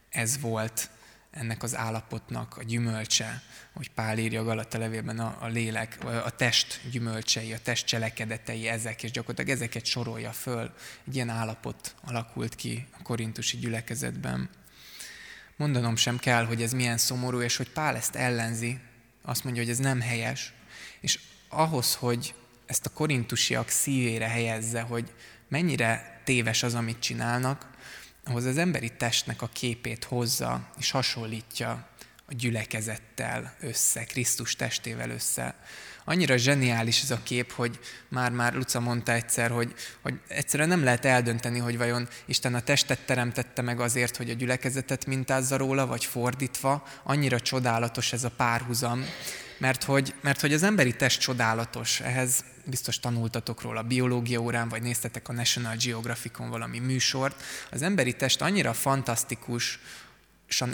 [0.09, 0.89] ez volt
[1.31, 3.41] ennek az állapotnak a gyümölcse,
[3.73, 9.03] hogy Pál írja Galata levélben a, a lélek, a test gyümölcsei, a test cselekedetei ezek,
[9.03, 10.73] és gyakorlatilag ezeket sorolja föl.
[11.07, 14.49] Egy ilyen állapot alakult ki a korintusi gyülekezetben.
[15.55, 18.79] Mondanom sem kell, hogy ez milyen szomorú, és hogy Pál ezt ellenzi,
[19.21, 20.53] azt mondja, hogy ez nem helyes,
[20.99, 22.33] és ahhoz, hogy
[22.67, 25.13] ezt a korintusiak szívére helyezze, hogy
[25.49, 27.69] mennyire téves az, amit csinálnak,
[28.23, 31.87] ahhoz az emberi testnek a képét hozza és hasonlítja
[32.25, 35.55] a gyülekezettel össze, Krisztus testével össze.
[36.05, 41.05] Annyira zseniális ez a kép, hogy már-már Luca mondta egyszer, hogy, hogy egyszerűen nem lehet
[41.05, 46.05] eldönteni, hogy vajon Isten a testet teremtette meg azért, hogy a gyülekezetet mintázza róla, vagy
[46.05, 46.87] fordítva.
[47.03, 49.05] Annyira csodálatos ez a párhuzam,
[49.57, 54.69] mert hogy, mert hogy az emberi test csodálatos, ehhez biztos tanultatok róla a biológia órán,
[54.69, 57.43] vagy néztetek a National Geographicon valami műsort.
[57.71, 59.79] Az emberi test annyira fantasztikus,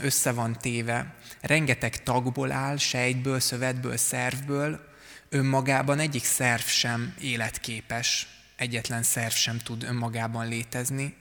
[0.02, 4.92] össze van téve, rengeteg tagból áll, sejtből, szövetből, szervből,
[5.30, 11.16] önmagában egyik szerv sem életképes, egyetlen szerv sem tud önmagában létezni,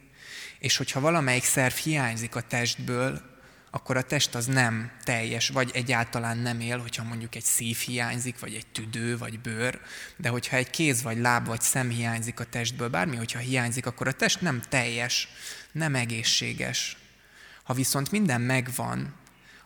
[0.59, 3.32] és hogyha valamelyik szerv hiányzik a testből,
[3.75, 8.39] akkor a test az nem teljes, vagy egyáltalán nem él, hogyha mondjuk egy szív hiányzik,
[8.39, 9.81] vagy egy tüdő, vagy bőr,
[10.17, 14.09] de hogyha egy kéz, vagy láb, vagy szem hiányzik a testből, bármi, hogyha hiányzik, akkor
[14.09, 15.29] a test nem teljes,
[15.73, 16.97] nem egészséges.
[17.63, 19.15] Ha viszont minden megvan,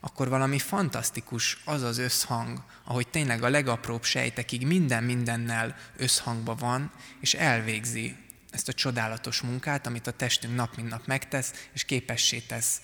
[0.00, 6.92] akkor valami fantasztikus az az összhang, ahogy tényleg a legapróbb sejtekig minden mindennel összhangban van,
[7.20, 8.16] és elvégzi
[8.50, 12.80] ezt a csodálatos munkát, amit a testünk nap mint nap megtesz, és képessé tesz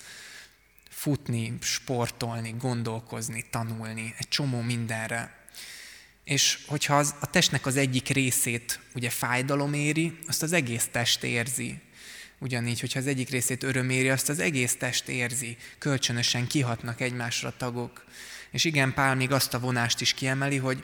[1.03, 5.35] futni, sportolni, gondolkozni, tanulni, egy csomó mindenre.
[6.23, 11.23] És hogyha az, a testnek az egyik részét ugye fájdalom éri, azt az egész test
[11.23, 11.81] érzi.
[12.39, 15.57] Ugyanígy, hogyha az egyik részét öröm éri, azt az egész test érzi.
[15.77, 18.05] Kölcsönösen kihatnak egymásra tagok.
[18.51, 20.83] És igen, Pál még azt a vonást is kiemeli, hogy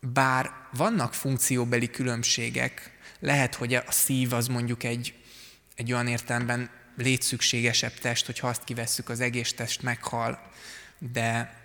[0.00, 5.14] bár vannak funkcióbeli különbségek, lehet, hogy a szív az mondjuk egy,
[5.74, 10.50] egy olyan értelemben létszükségesebb test, hogyha azt kivesszük, az egész test meghal.
[11.12, 11.60] De,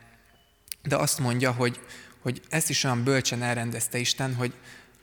[0.83, 1.79] de azt mondja, hogy,
[2.21, 4.53] hogy ezt is olyan bölcsen elrendezte Isten, hogy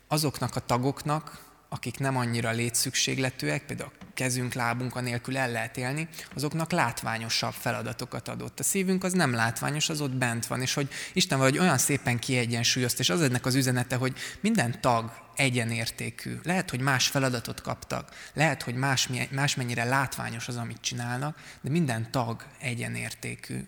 [0.08, 6.08] azoknak a tagoknak, akik nem annyira létszükségletűek, például a kezünk, lábunk anélkül el lehet élni,
[6.34, 8.60] azoknak látványosabb feladatokat adott.
[8.60, 12.18] A szívünk az nem látványos, az ott bent van, és hogy Isten valahogy olyan szépen
[12.18, 16.38] kiegyensúlyozt, és az ennek az üzenete, hogy minden tag egyenértékű.
[16.42, 21.70] Lehet, hogy más feladatot kaptak, lehet, hogy más, más mennyire látványos az, amit csinálnak, de
[21.70, 23.66] minden tag egyenértékű.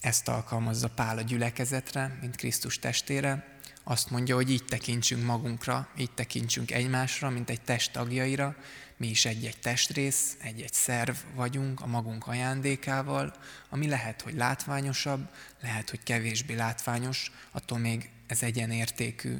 [0.00, 6.10] Ezt alkalmazza Pál a gyülekezetre, mint Krisztus testére, azt mondja, hogy így tekintsünk magunkra, így
[6.10, 8.56] tekintsünk egymásra, mint egy test tagjaira,
[8.96, 13.34] mi is egy-egy testrész, egy-egy szerv vagyunk a magunk ajándékával,
[13.68, 15.28] ami lehet, hogy látványosabb,
[15.60, 19.36] lehet, hogy kevésbé látványos, attól még ez egyenértékű.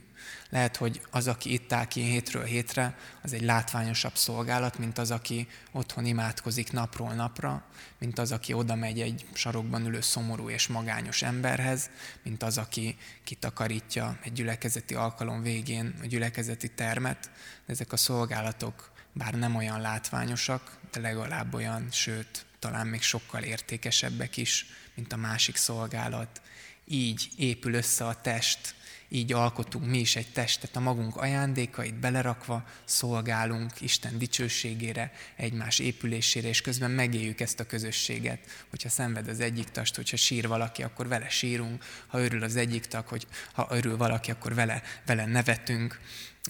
[0.48, 5.10] Lehet, hogy az, aki itt áll ki hétről hétre, az egy látványosabb szolgálat, mint az,
[5.10, 7.64] aki otthon imádkozik napról napra,
[7.98, 11.90] mint az, aki oda megy egy sarokban ülő szomorú és magányos emberhez,
[12.22, 17.30] mint az, aki kitakarítja egy gyülekezeti alkalom végén a gyülekezeti termet.
[17.66, 24.36] Ezek a szolgálatok bár nem olyan látványosak, de legalább olyan, sőt, talán még sokkal értékesebbek
[24.36, 26.40] is, mint a másik szolgálat.
[26.84, 28.74] Így épül össze a test,
[29.12, 36.48] így alkotunk mi is egy testet, a magunk ajándékait belerakva szolgálunk Isten dicsőségére, egymás épülésére,
[36.48, 38.38] és közben megéljük ezt a közösséget.
[38.70, 42.86] Hogyha szenved az egyik tast, hogyha sír valaki, akkor vele sírunk, ha örül az egyik
[42.86, 46.00] tag, hogy ha örül valaki, akkor vele, vele nevetünk,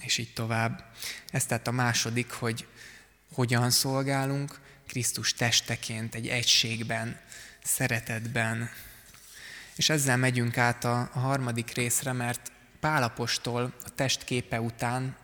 [0.01, 0.85] és így tovább.
[1.31, 2.67] Ez tehát a második, hogy
[3.33, 7.21] hogyan szolgálunk, Krisztus testeként, egy egységben,
[7.63, 8.71] szeretetben,
[9.81, 15.17] és ezzel megyünk át a, harmadik részre, mert Pálapostól a testképe után,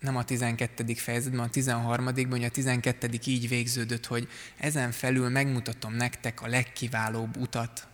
[0.00, 0.94] nem a 12.
[0.94, 2.04] fejezetben, a 13.
[2.30, 3.08] hogy a 12.
[3.24, 7.86] így végződött, hogy ezen felül megmutatom nektek a legkiválóbb utat.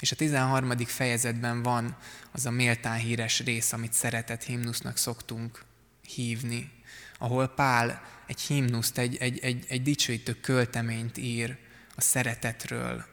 [0.00, 0.76] És a 13.
[0.78, 1.96] fejezetben van
[2.32, 5.64] az a méltán híres rész, amit szeretett himnusznak szoktunk
[6.02, 6.70] hívni,
[7.18, 11.56] ahol Pál egy himnuszt, egy, egy, egy, egy dicsőítő költeményt ír
[11.94, 13.12] a szeretetről,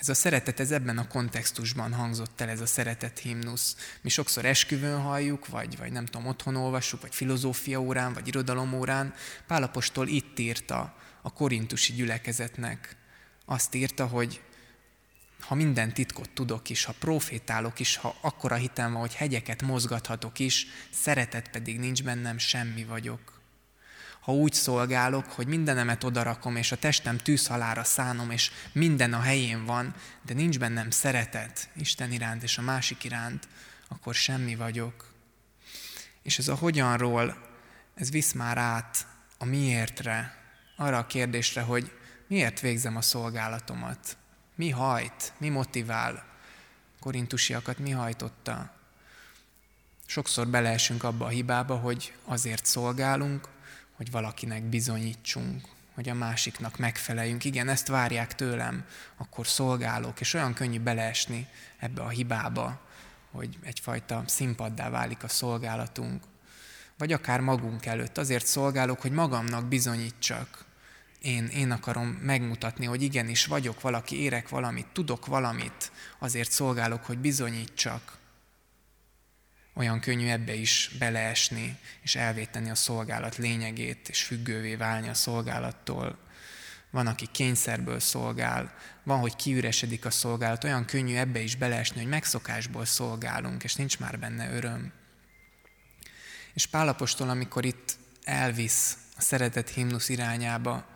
[0.00, 3.76] ez a szeretet, ez ebben a kontextusban hangzott el, ez a szeretet himnusz.
[4.00, 8.72] Mi sokszor esküvőn halljuk, vagy, vagy nem tudom, otthon olvassuk, vagy filozófia órán, vagy irodalom
[8.72, 9.14] órán.
[9.46, 12.96] Pálapostól itt írta a korintusi gyülekezetnek.
[13.44, 14.40] Azt írta, hogy
[15.40, 20.38] ha minden titkot tudok is, ha profétálok is, ha akkora hitem van, hogy hegyeket mozgathatok
[20.38, 23.39] is, szeretet pedig nincs bennem, semmi vagyok
[24.30, 29.64] ha úgy szolgálok, hogy mindenemet odarakom, és a testem tűzhalára szánom, és minden a helyén
[29.64, 33.48] van, de nincs bennem szeretet Isten iránt és a másik iránt,
[33.88, 35.12] akkor semmi vagyok.
[36.22, 37.36] És ez a hogyanról,
[37.94, 39.06] ez visz már át
[39.38, 40.36] a miértre,
[40.76, 41.92] arra a kérdésre, hogy
[42.26, 44.16] miért végzem a szolgálatomat,
[44.54, 46.24] mi hajt, mi motivál,
[47.00, 48.74] korintusiakat mi hajtotta.
[50.06, 53.48] Sokszor beleesünk abba a hibába, hogy azért szolgálunk,
[54.00, 57.44] hogy valakinek bizonyítsunk, hogy a másiknak megfeleljünk.
[57.44, 58.84] Igen, ezt várják tőlem,
[59.16, 61.46] akkor szolgálok, és olyan könnyű beleesni
[61.78, 62.80] ebbe a hibába,
[63.30, 66.22] hogy egyfajta színpaddá válik a szolgálatunk.
[66.98, 68.18] Vagy akár magunk előtt.
[68.18, 70.64] Azért szolgálok, hogy magamnak bizonyítsak.
[71.18, 75.92] Én, én akarom megmutatni, hogy igenis vagyok valaki, érek valamit, tudok valamit.
[76.18, 78.18] Azért szolgálok, hogy bizonyítsak
[79.74, 86.18] olyan könnyű ebbe is beleesni, és elvéteni a szolgálat lényegét, és függővé válni a szolgálattól.
[86.90, 92.08] Van, aki kényszerből szolgál, van, hogy kiüresedik a szolgálat, olyan könnyű ebbe is beleesni, hogy
[92.08, 94.92] megszokásból szolgálunk, és nincs már benne öröm.
[96.54, 100.86] És Pálapostól, amikor itt elvisz a szeretet himnusz irányába,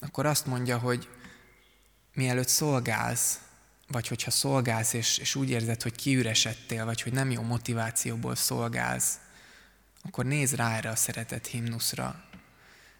[0.00, 1.08] akkor azt mondja, hogy
[2.14, 3.38] mielőtt szolgálsz,
[3.88, 9.18] vagy hogyha szolgálsz, és, és úgy érzed, hogy kiüresedtél, vagy hogy nem jó motivációból szolgálsz,
[10.02, 12.24] akkor nézz rá erre a szeretet himnuszra.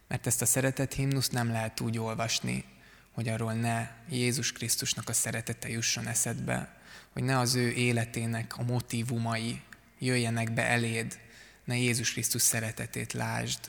[0.07, 2.65] Mert ezt a szeretet himnuszt nem lehet úgy olvasni,
[3.11, 6.77] hogy arról ne Jézus Krisztusnak a szeretete jusson eszedbe,
[7.13, 9.61] hogy ne az ő életének a motivumai
[9.99, 11.19] jöjjenek be eléd,
[11.63, 13.59] ne Jézus Krisztus szeretetét lásd.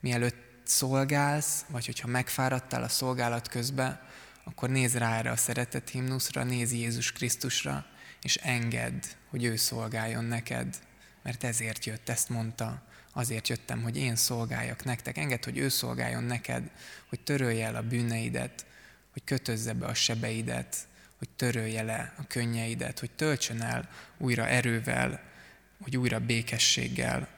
[0.00, 4.00] Mielőtt szolgálsz, vagy hogyha megfáradtál a szolgálat közben,
[4.48, 7.86] akkor nézz rá erre a szeretet himnuszra, nézz Jézus Krisztusra,
[8.22, 10.78] és engedd, hogy ő szolgáljon neked,
[11.22, 12.82] mert ezért jött, ezt mondta,
[13.12, 16.70] azért jöttem, hogy én szolgáljak nektek, engedd, hogy ő szolgáljon neked,
[17.08, 18.66] hogy törölje el a bűneidet,
[19.12, 20.76] hogy kötözze be a sebeidet,
[21.18, 23.88] hogy törölje le a könnyeidet, hogy töltsön el
[24.18, 25.20] újra erővel,
[25.82, 27.28] hogy újra békességgel.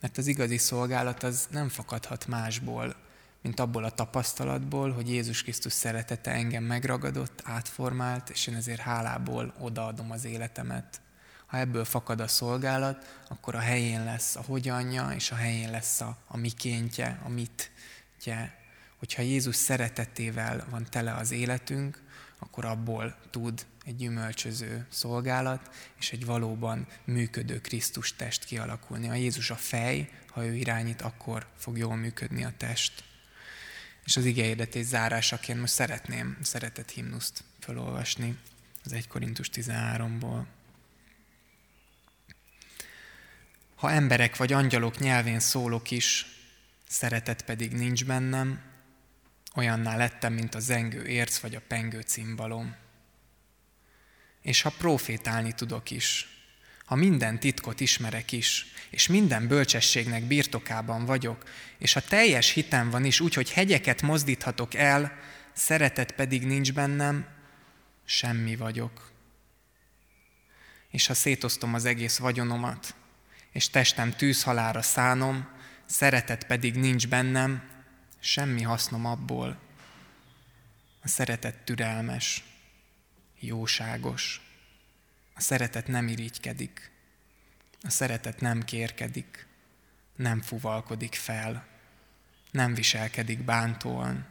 [0.00, 2.96] Mert az igazi szolgálat az nem fakadhat másból,
[3.44, 9.54] mint abból a tapasztalatból, hogy Jézus Krisztus szeretete engem megragadott, átformált, és én ezért hálából
[9.58, 11.00] odaadom az életemet.
[11.46, 16.00] Ha ebből fakad a szolgálat, akkor a helyén lesz a hogyanja, és a helyén lesz
[16.00, 18.58] a, a mikéntje, a mitje.
[18.98, 22.02] Hogyha Jézus szeretetével van tele az életünk,
[22.38, 29.06] akkor abból tud egy gyümölcsöző szolgálat, és egy valóban működő Krisztus test kialakulni.
[29.06, 33.12] Ha Jézus a fej, ha ő irányít, akkor fog jól működni a test.
[34.04, 38.38] És az igényedetés zárásaként most szeretném szeretett himnuszt felolvasni
[38.84, 40.44] az 1 Korintus 13-ból.
[43.74, 46.26] Ha emberek vagy angyalok nyelvén szólok is,
[46.88, 48.60] szeretet pedig nincs bennem,
[49.54, 52.76] olyanná lettem, mint a zengő érc vagy a pengő cimbalom.
[54.40, 56.33] És ha profétálni tudok is,
[56.84, 61.44] ha minden titkot ismerek is, és minden bölcsességnek birtokában vagyok,
[61.78, 65.18] és ha teljes hitem van is, úgy, hogy hegyeket mozdíthatok el,
[65.52, 67.26] szeretet pedig nincs bennem,
[68.04, 69.12] semmi vagyok.
[70.90, 72.94] És ha szétoztom az egész vagyonomat,
[73.52, 75.48] és testem tűzhalára szánom,
[75.86, 77.68] szeretet pedig nincs bennem,
[78.20, 79.58] semmi hasznom abból.
[81.02, 82.44] A szeretet türelmes,
[83.38, 84.40] jóságos.
[85.34, 86.90] A szeretet nem irigykedik.
[87.82, 89.46] A szeretet nem kérkedik.
[90.16, 91.66] Nem fuvalkodik fel.
[92.50, 94.26] Nem viselkedik bántóan.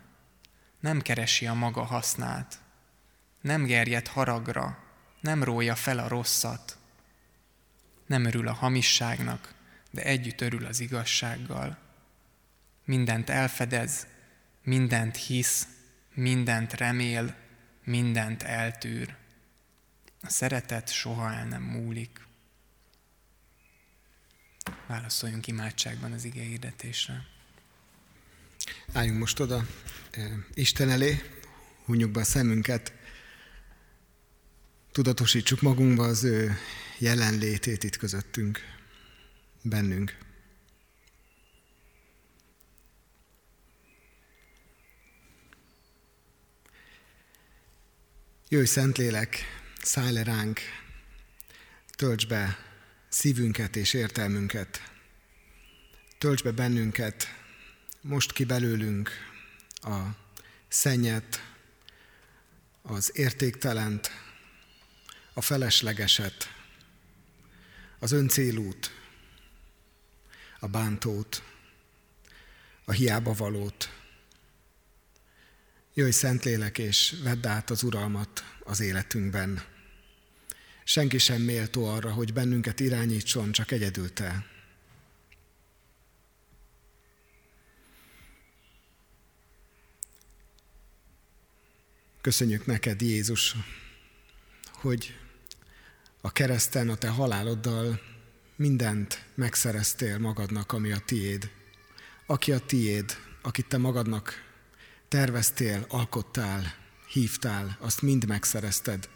[0.80, 2.62] Nem keresi a maga hasznát.
[3.42, 4.84] Nem gerjed haragra.
[5.20, 6.78] Nem rója fel a rosszat.
[8.06, 9.54] Nem örül a hamisságnak,
[9.92, 11.78] de együtt örül az igazsággal.
[12.86, 14.08] Mindent elfedez,
[14.64, 15.68] mindent hisz,
[16.14, 17.36] mindent remél,
[17.84, 19.16] mindent eltűr.
[20.26, 22.28] A szeretet soha el nem múlik.
[24.88, 27.26] Válaszoljunk imádságban az ige hirdetésre.
[28.94, 29.66] Álljunk most oda
[30.54, 31.22] Isten elé,
[31.86, 32.94] hunyjuk be a szemünket,
[34.92, 36.58] tudatosítsuk magunkba az ő
[36.98, 38.60] jelenlétét itt közöttünk,
[39.62, 40.18] bennünk.
[48.50, 50.60] Jöjj, Szentlélek, szállj le ránk,
[51.96, 52.58] tölts be
[53.10, 54.92] szívünket és értelmünket,
[56.18, 57.28] tölts be bennünket,
[58.02, 59.10] most ki belőlünk
[59.82, 60.00] a
[60.68, 61.44] szennyet,
[62.82, 64.12] az értéktelent,
[65.34, 66.56] a feleslegeset,
[68.00, 68.92] az öncélút,
[70.60, 71.44] a bántót,
[72.86, 73.90] a hiába valót,
[75.96, 79.73] Jöjj, Szentlélek, és vedd át az uralmat az életünkben.
[80.84, 84.46] Senki sem méltó arra, hogy bennünket irányítson, csak egyedül Te.
[92.22, 93.56] Köszönjük neked, Jézus,
[94.72, 95.16] hogy
[96.22, 98.02] a kereszten, a Te haláloddal
[98.56, 101.52] mindent megszereztél magadnak, ami a tiéd.
[102.26, 104.52] Aki a tiéd, akit Te magadnak
[105.08, 106.76] terveztél, alkottál,
[107.08, 109.10] hívtál, azt mind megszerezted.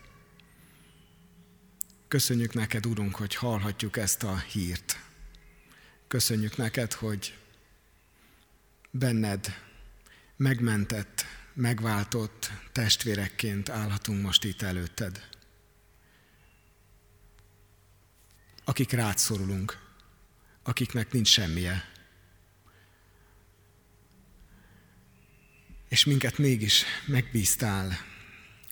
[2.08, 4.99] Köszönjük neked, Urunk, hogy hallhatjuk ezt a hírt.
[6.08, 7.38] Köszönjük neked, hogy
[8.91, 9.47] benned
[10.36, 15.30] megmentett, megváltott testvérekként állhatunk most itt előtted.
[18.64, 19.80] Akik rád szorulunk,
[20.64, 21.91] akiknek nincs semmije,
[25.88, 27.97] és minket mégis megbíztál.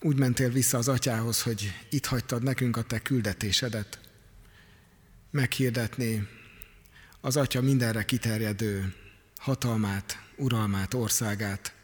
[0.06, 4.00] Úgy mentél vissza az atyához, hogy itt hagytad nekünk a te küldetésedet.
[5.32, 6.28] Meghirdetni
[7.22, 8.96] az atya mindenre kiterjedő
[9.38, 11.76] hatalmát, uralmát, országát,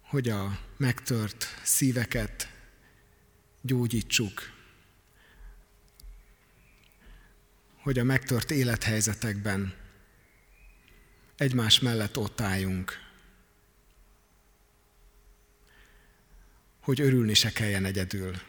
[0.00, 2.52] hogy a megtört szíveket
[3.60, 4.52] gyógyítsuk,
[7.82, 9.74] hogy a megtört élethelyzetekben
[11.36, 13.07] egymás mellett ott álljunk,
[16.88, 18.40] hogy örülni se kelljen egyedül,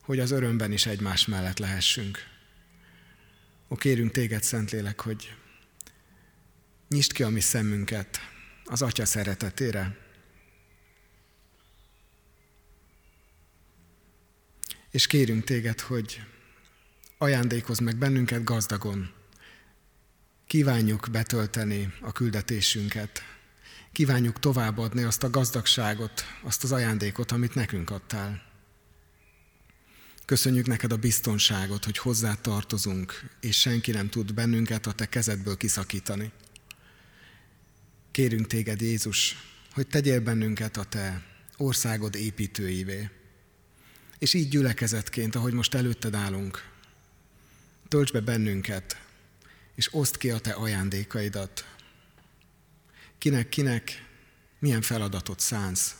[0.00, 2.18] hogy az örömben is egymás mellett lehessünk.
[3.68, 5.34] Ó, kérünk téged, Szentlélek, hogy
[6.88, 8.20] nyisd ki a mi szemünket
[8.64, 9.96] az Atya szeretetére,
[14.90, 16.22] és kérünk téged, hogy
[17.18, 19.12] ajándékozz meg bennünket gazdagon,
[20.46, 23.35] Kívánjuk betölteni a küldetésünket.
[23.96, 28.42] Kívánjuk továbbadni azt a gazdagságot, azt az ajándékot, amit nekünk adtál.
[30.24, 35.56] Köszönjük neked a biztonságot, hogy hozzá tartozunk, és senki nem tud bennünket a te kezedből
[35.56, 36.32] kiszakítani.
[38.10, 39.36] Kérünk téged, Jézus,
[39.72, 41.22] hogy tegyél bennünket a te
[41.56, 43.10] országod építőivé.
[44.18, 46.70] És így gyülekezetként, ahogy most előtted állunk,
[47.88, 49.06] tölts be bennünket
[49.76, 51.75] és oszd ki a te ajándékaidat.
[53.18, 54.04] Kinek-kinek
[54.58, 55.96] milyen feladatot szánsz.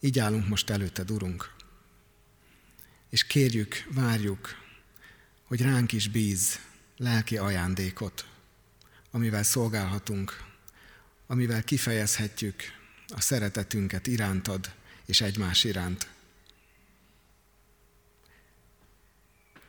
[0.00, 1.54] Így állunk most előtted, Urunk.
[3.10, 4.48] És kérjük, várjuk,
[5.44, 6.60] hogy ránk is bíz
[6.96, 8.26] lelki ajándékot,
[9.10, 10.44] amivel szolgálhatunk,
[11.26, 12.62] amivel kifejezhetjük
[13.08, 16.08] a szeretetünket irántad és egymás iránt.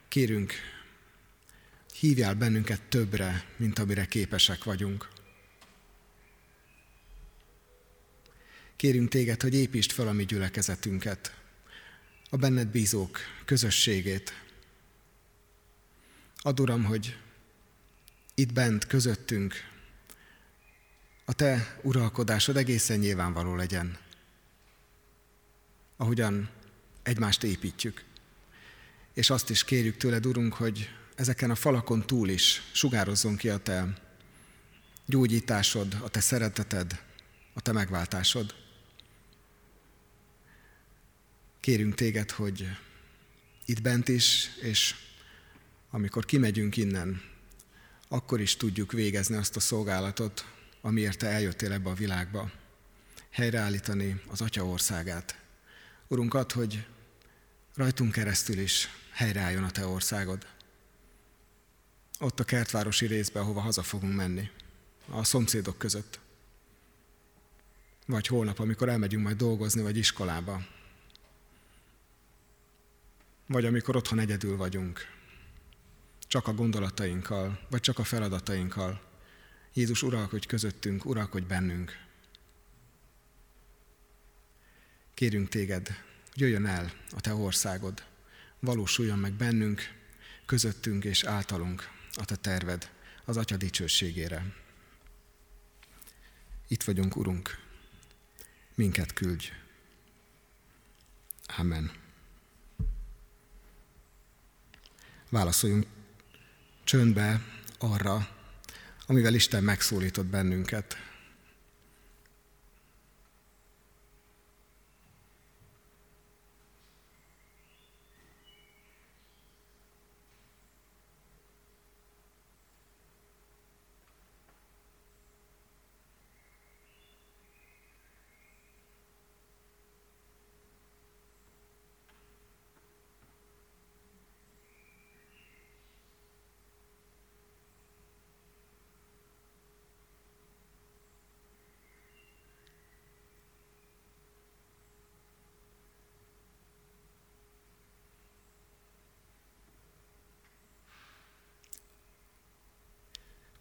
[0.07, 0.53] Kérünk,
[1.93, 5.14] hívjál bennünket többre, mint amire képesek vagyunk.
[8.86, 11.36] Kérünk téged, hogy építsd fel a mi gyülekezetünket,
[12.29, 14.33] a benned bízók közösségét.
[16.38, 17.17] Add Uram, hogy
[18.36, 19.53] itt bent közöttünk
[21.25, 23.97] a Te uralkodásod egészen nyilvánvaló legyen,
[25.97, 26.49] ahogyan
[27.03, 28.03] egymást építjük.
[29.13, 33.57] És azt is kérjük tőled, Urunk, hogy ezeken a falakon túl is sugározzon ki a
[33.57, 33.93] Te
[35.05, 37.01] gyógyításod, a Te szereteted,
[37.53, 38.63] a Te megváltásod.
[41.66, 42.68] Kérünk téged, hogy
[43.66, 44.95] itt bent is, és
[45.89, 47.22] amikor kimegyünk innen,
[48.07, 50.45] akkor is tudjuk végezni azt a szolgálatot,
[50.82, 52.51] amiért te eljöttél ebbe a világba,
[53.30, 55.39] helyreállítani az Atya országát.
[56.07, 56.86] Urunk, add, hogy
[57.76, 60.47] rajtunk keresztül is helyreálljon a Te országod.
[62.20, 64.49] Ott a kertvárosi részben, ahova haza fogunk menni,
[65.09, 66.20] a szomszédok között.
[68.05, 70.74] Vagy holnap, amikor elmegyünk majd dolgozni, vagy iskolába.
[73.45, 74.99] Vagy amikor otthon egyedül vagyunk,
[76.27, 79.01] csak a gondolatainkkal, vagy csak a feladatainkkal.
[79.73, 82.03] Jézus uralkodj közöttünk, uralkodj bennünk.
[85.13, 88.03] Kérünk téged, jöjjön el a te országod,
[88.59, 89.93] valósuljon meg bennünk,
[90.45, 92.91] közöttünk és általunk a te terved
[93.25, 94.53] az Atya dicsőségére.
[96.67, 97.59] Itt vagyunk, Urunk,
[98.75, 99.51] minket küldj.
[101.57, 102.03] Amen.
[105.36, 105.86] Válaszoljunk
[106.83, 107.41] csöndbe
[107.79, 108.27] arra,
[109.07, 110.97] amivel Isten megszólított bennünket.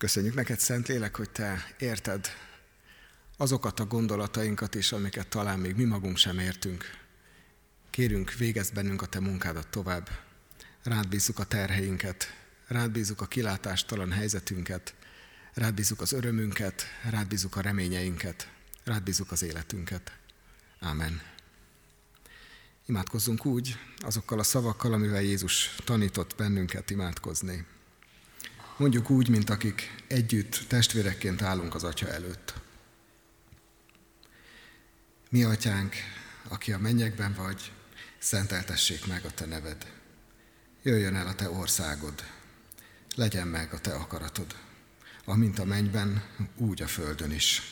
[0.04, 2.28] Köszönjük neked, Szentlélek, hogy te érted
[3.36, 6.84] azokat a gondolatainkat is, amiket talán még mi magunk sem értünk.
[7.90, 10.08] Kérünk, végezz bennünk a te munkádat tovább.
[10.82, 12.26] Rád bízzuk a terheinket,
[12.66, 14.94] rád bízzuk a kilátástalan helyzetünket,
[15.54, 18.48] rád bízzuk az örömünket, rád bízzuk a reményeinket,
[18.82, 20.12] rád bízzuk az életünket.
[20.80, 21.22] Ámen.
[22.86, 27.66] Imádkozzunk úgy, azokkal a szavakkal, amivel Jézus tanított bennünket imádkozni.
[28.76, 32.54] Mondjuk úgy, mint akik együtt testvérekként állunk az Atya előtt.
[35.30, 35.94] Mi, Atyánk,
[36.48, 37.72] aki a mennyekben vagy,
[38.18, 39.92] szenteltessék meg a Te neved.
[40.82, 42.24] Jöjjön el a Te országod,
[43.14, 44.56] legyen meg a Te akaratod,
[45.24, 46.22] amint a mennyben,
[46.56, 47.62] úgy a földön is.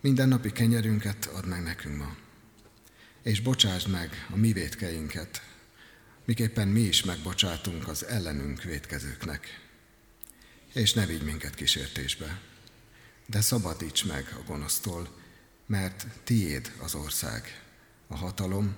[0.00, 2.16] Minden napi kenyerünket add meg nekünk ma,
[3.22, 5.42] és bocsásd meg a mi védkeinket,
[6.24, 9.70] miképpen mi is megbocsátunk az ellenünk védkezőknek
[10.72, 12.40] és ne vigy minket kísértésbe,
[13.26, 15.08] de szabadíts meg a gonosztól,
[15.66, 17.62] mert tiéd az ország,
[18.06, 18.76] a hatalom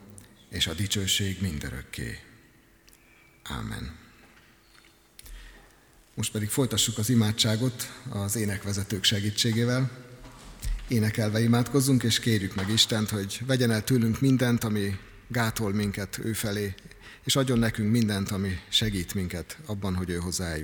[0.51, 2.21] és a dicsőség mindörökké.
[3.43, 3.97] Ámen.
[6.15, 9.91] Most pedig folytassuk az imádságot az énekvezetők segítségével.
[10.89, 16.33] Énekelve imádkozzunk, és kérjük meg Istent, hogy vegyen el tőlünk mindent, ami gátol minket ő
[16.33, 16.75] felé,
[17.25, 20.57] és adjon nekünk mindent, ami segít minket abban, hogy ő hozzá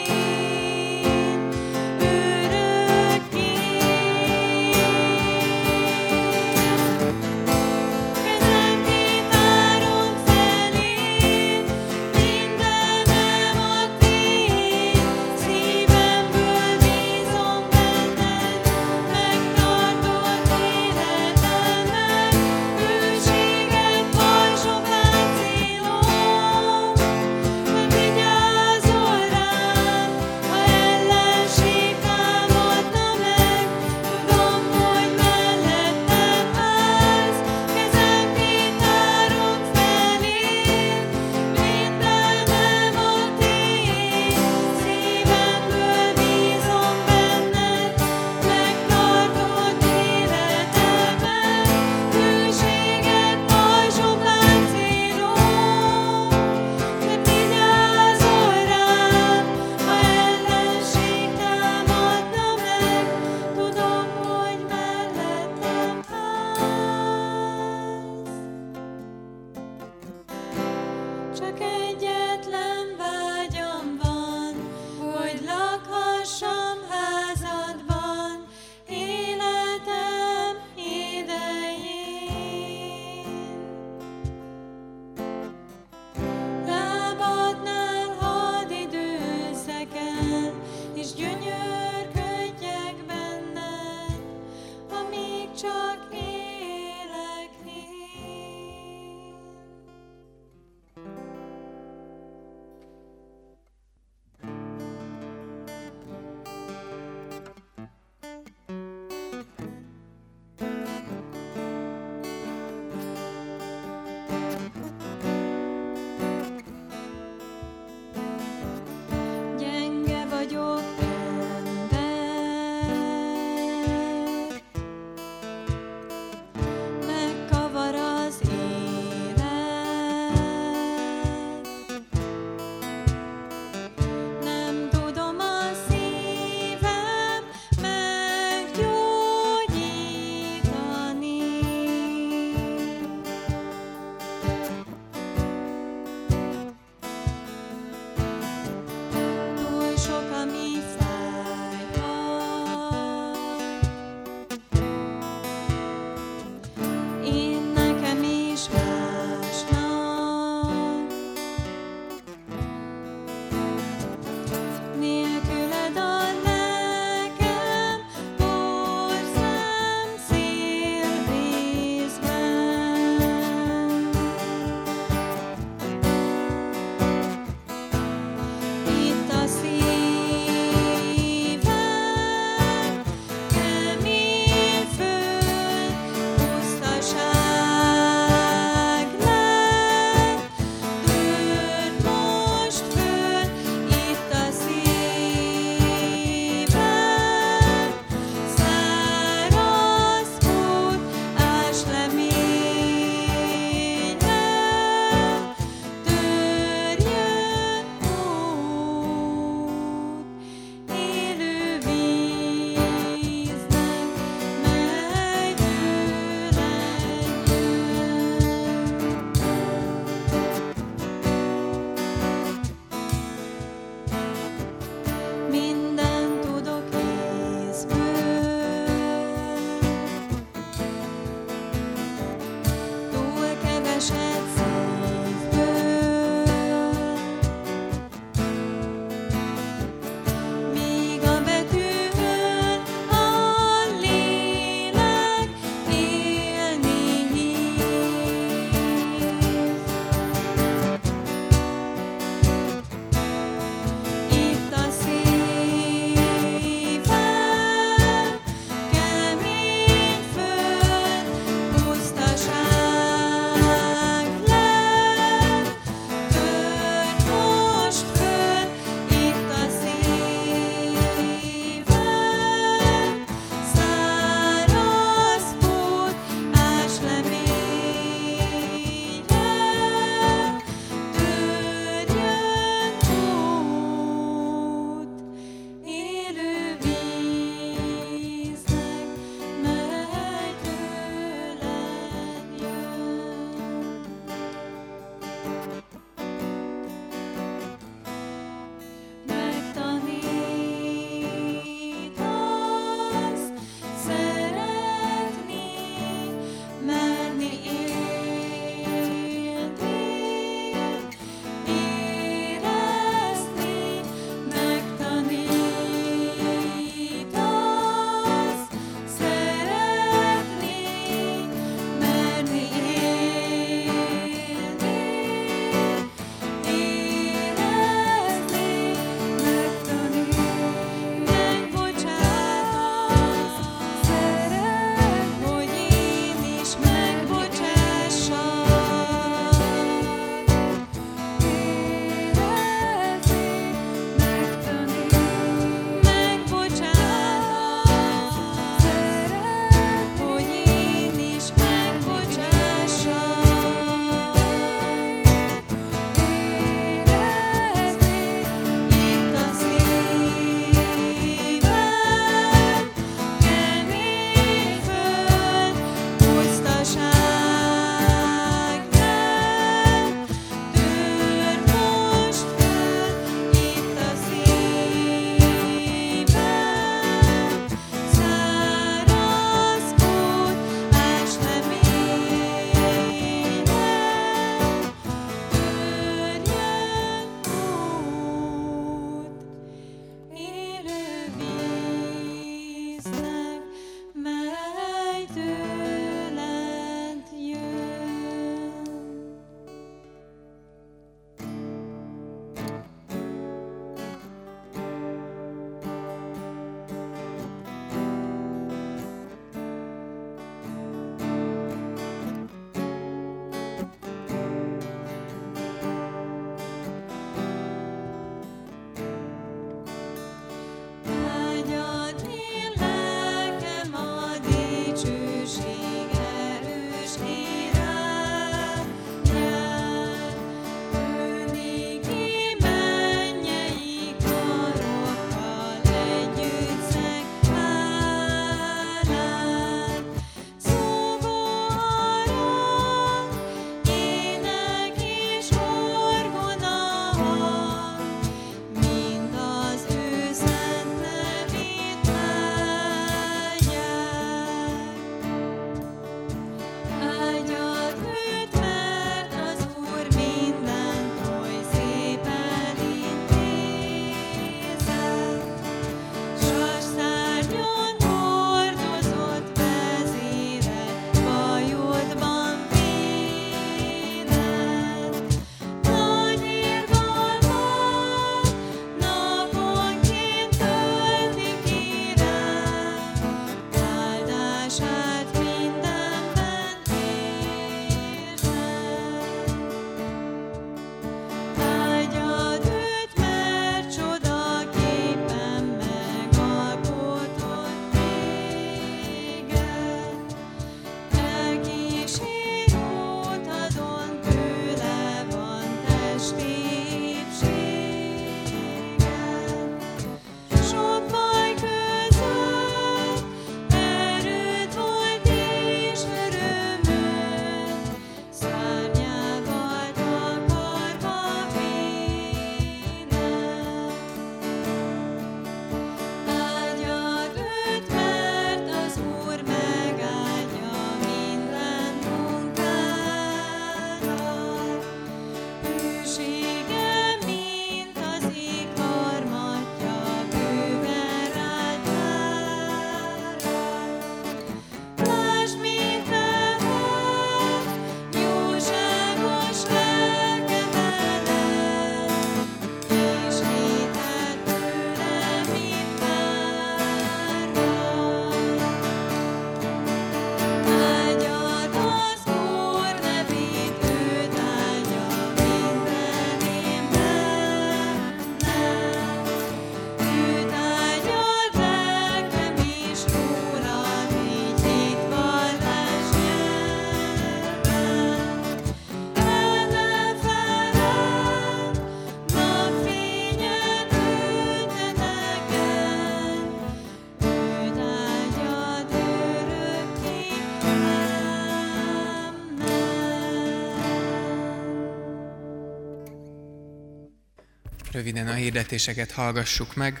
[597.92, 600.00] Röviden a hirdetéseket hallgassuk meg.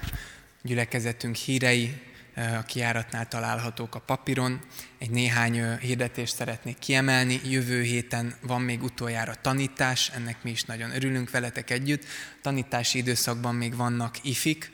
[0.62, 2.00] Gyülekezetünk hírei
[2.36, 4.60] a kiáratnál találhatók a papíron.
[4.98, 7.40] Egy néhány hirdetést szeretnék kiemelni.
[7.44, 12.04] Jövő héten van még utoljára tanítás, ennek mi is nagyon örülünk veletek együtt.
[12.42, 14.70] Tanítási időszakban még vannak ifik,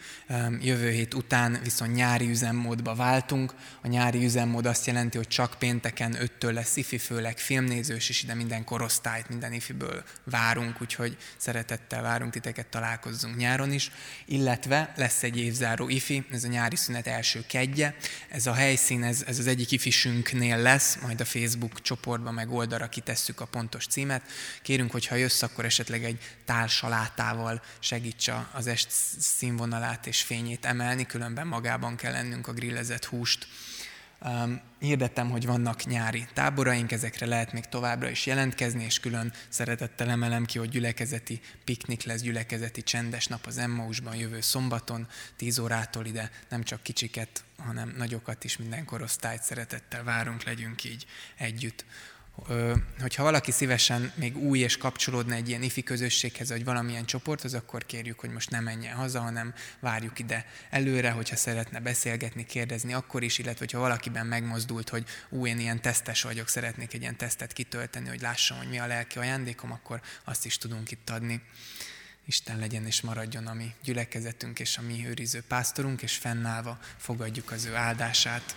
[0.60, 3.54] jövő hét után viszont nyári üzemmódba váltunk.
[3.82, 8.34] A nyári üzemmód azt jelenti, hogy csak pénteken 5-től lesz ifi, főleg filmnézős, és ide
[8.34, 13.90] minden korosztályt, minden ifiből várunk, úgyhogy szeretettel várunk titeket, találkozzunk nyáron is.
[14.24, 17.96] Illetve lesz egy évzáró ifi, ez a nyári szünet első kedje.
[18.28, 22.88] Ez a helyszín, ez, ez az egyik ifisünknél lesz, majd a Facebook csoportba meg oldalra
[22.88, 24.22] kitesszük a pontos címet.
[24.62, 31.06] Kérünk, hogy ha jössz, akkor esetleg egy tálsalátával segíts az est színvonalát és fényét emelni,
[31.06, 33.46] különben magában kell lennünk a grillezett húst.
[34.24, 40.10] Um, hirdettem, hogy vannak nyári táboraink, ezekre lehet még továbbra is jelentkezni, és külön szeretettel
[40.10, 46.06] emelem ki, hogy gyülekezeti piknik lesz, gyülekezeti csendes nap az Emmausban jövő szombaton, 10 órától
[46.06, 51.06] ide nem csak kicsiket, hanem nagyokat is, minden korosztályt szeretettel várunk, legyünk így
[51.36, 51.84] együtt
[53.00, 57.86] hogyha valaki szívesen még új és kapcsolódna egy ilyen ifi közösséghez, vagy valamilyen csoporthoz, akkor
[57.86, 63.22] kérjük, hogy most ne menjen haza, hanem várjuk ide előre, hogyha szeretne beszélgetni, kérdezni, akkor
[63.22, 67.52] is, illetve hogyha valakiben megmozdult, hogy új, én ilyen tesztes vagyok, szeretnék egy ilyen tesztet
[67.52, 71.42] kitölteni, hogy lássam, hogy mi a lelki ajándékom, akkor azt is tudunk itt adni.
[72.24, 77.50] Isten legyen és maradjon a mi gyülekezetünk és a mi őriző pásztorunk, és fennállva fogadjuk
[77.50, 78.56] az ő áldását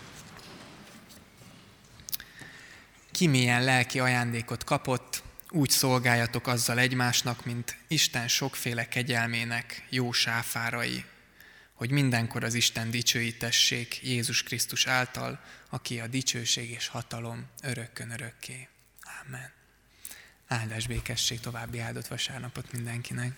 [3.19, 11.05] ki milyen lelki ajándékot kapott, úgy szolgáljatok azzal egymásnak, mint Isten sokféle kegyelmének jó sáfárai,
[11.73, 15.39] hogy mindenkor az Isten dicsőítessék Jézus Krisztus által,
[15.69, 18.67] aki a dicsőség és hatalom örökkön örökké.
[19.25, 19.51] Amen.
[20.47, 23.31] Áldás békesség, további áldott vasárnapot mindenkinek.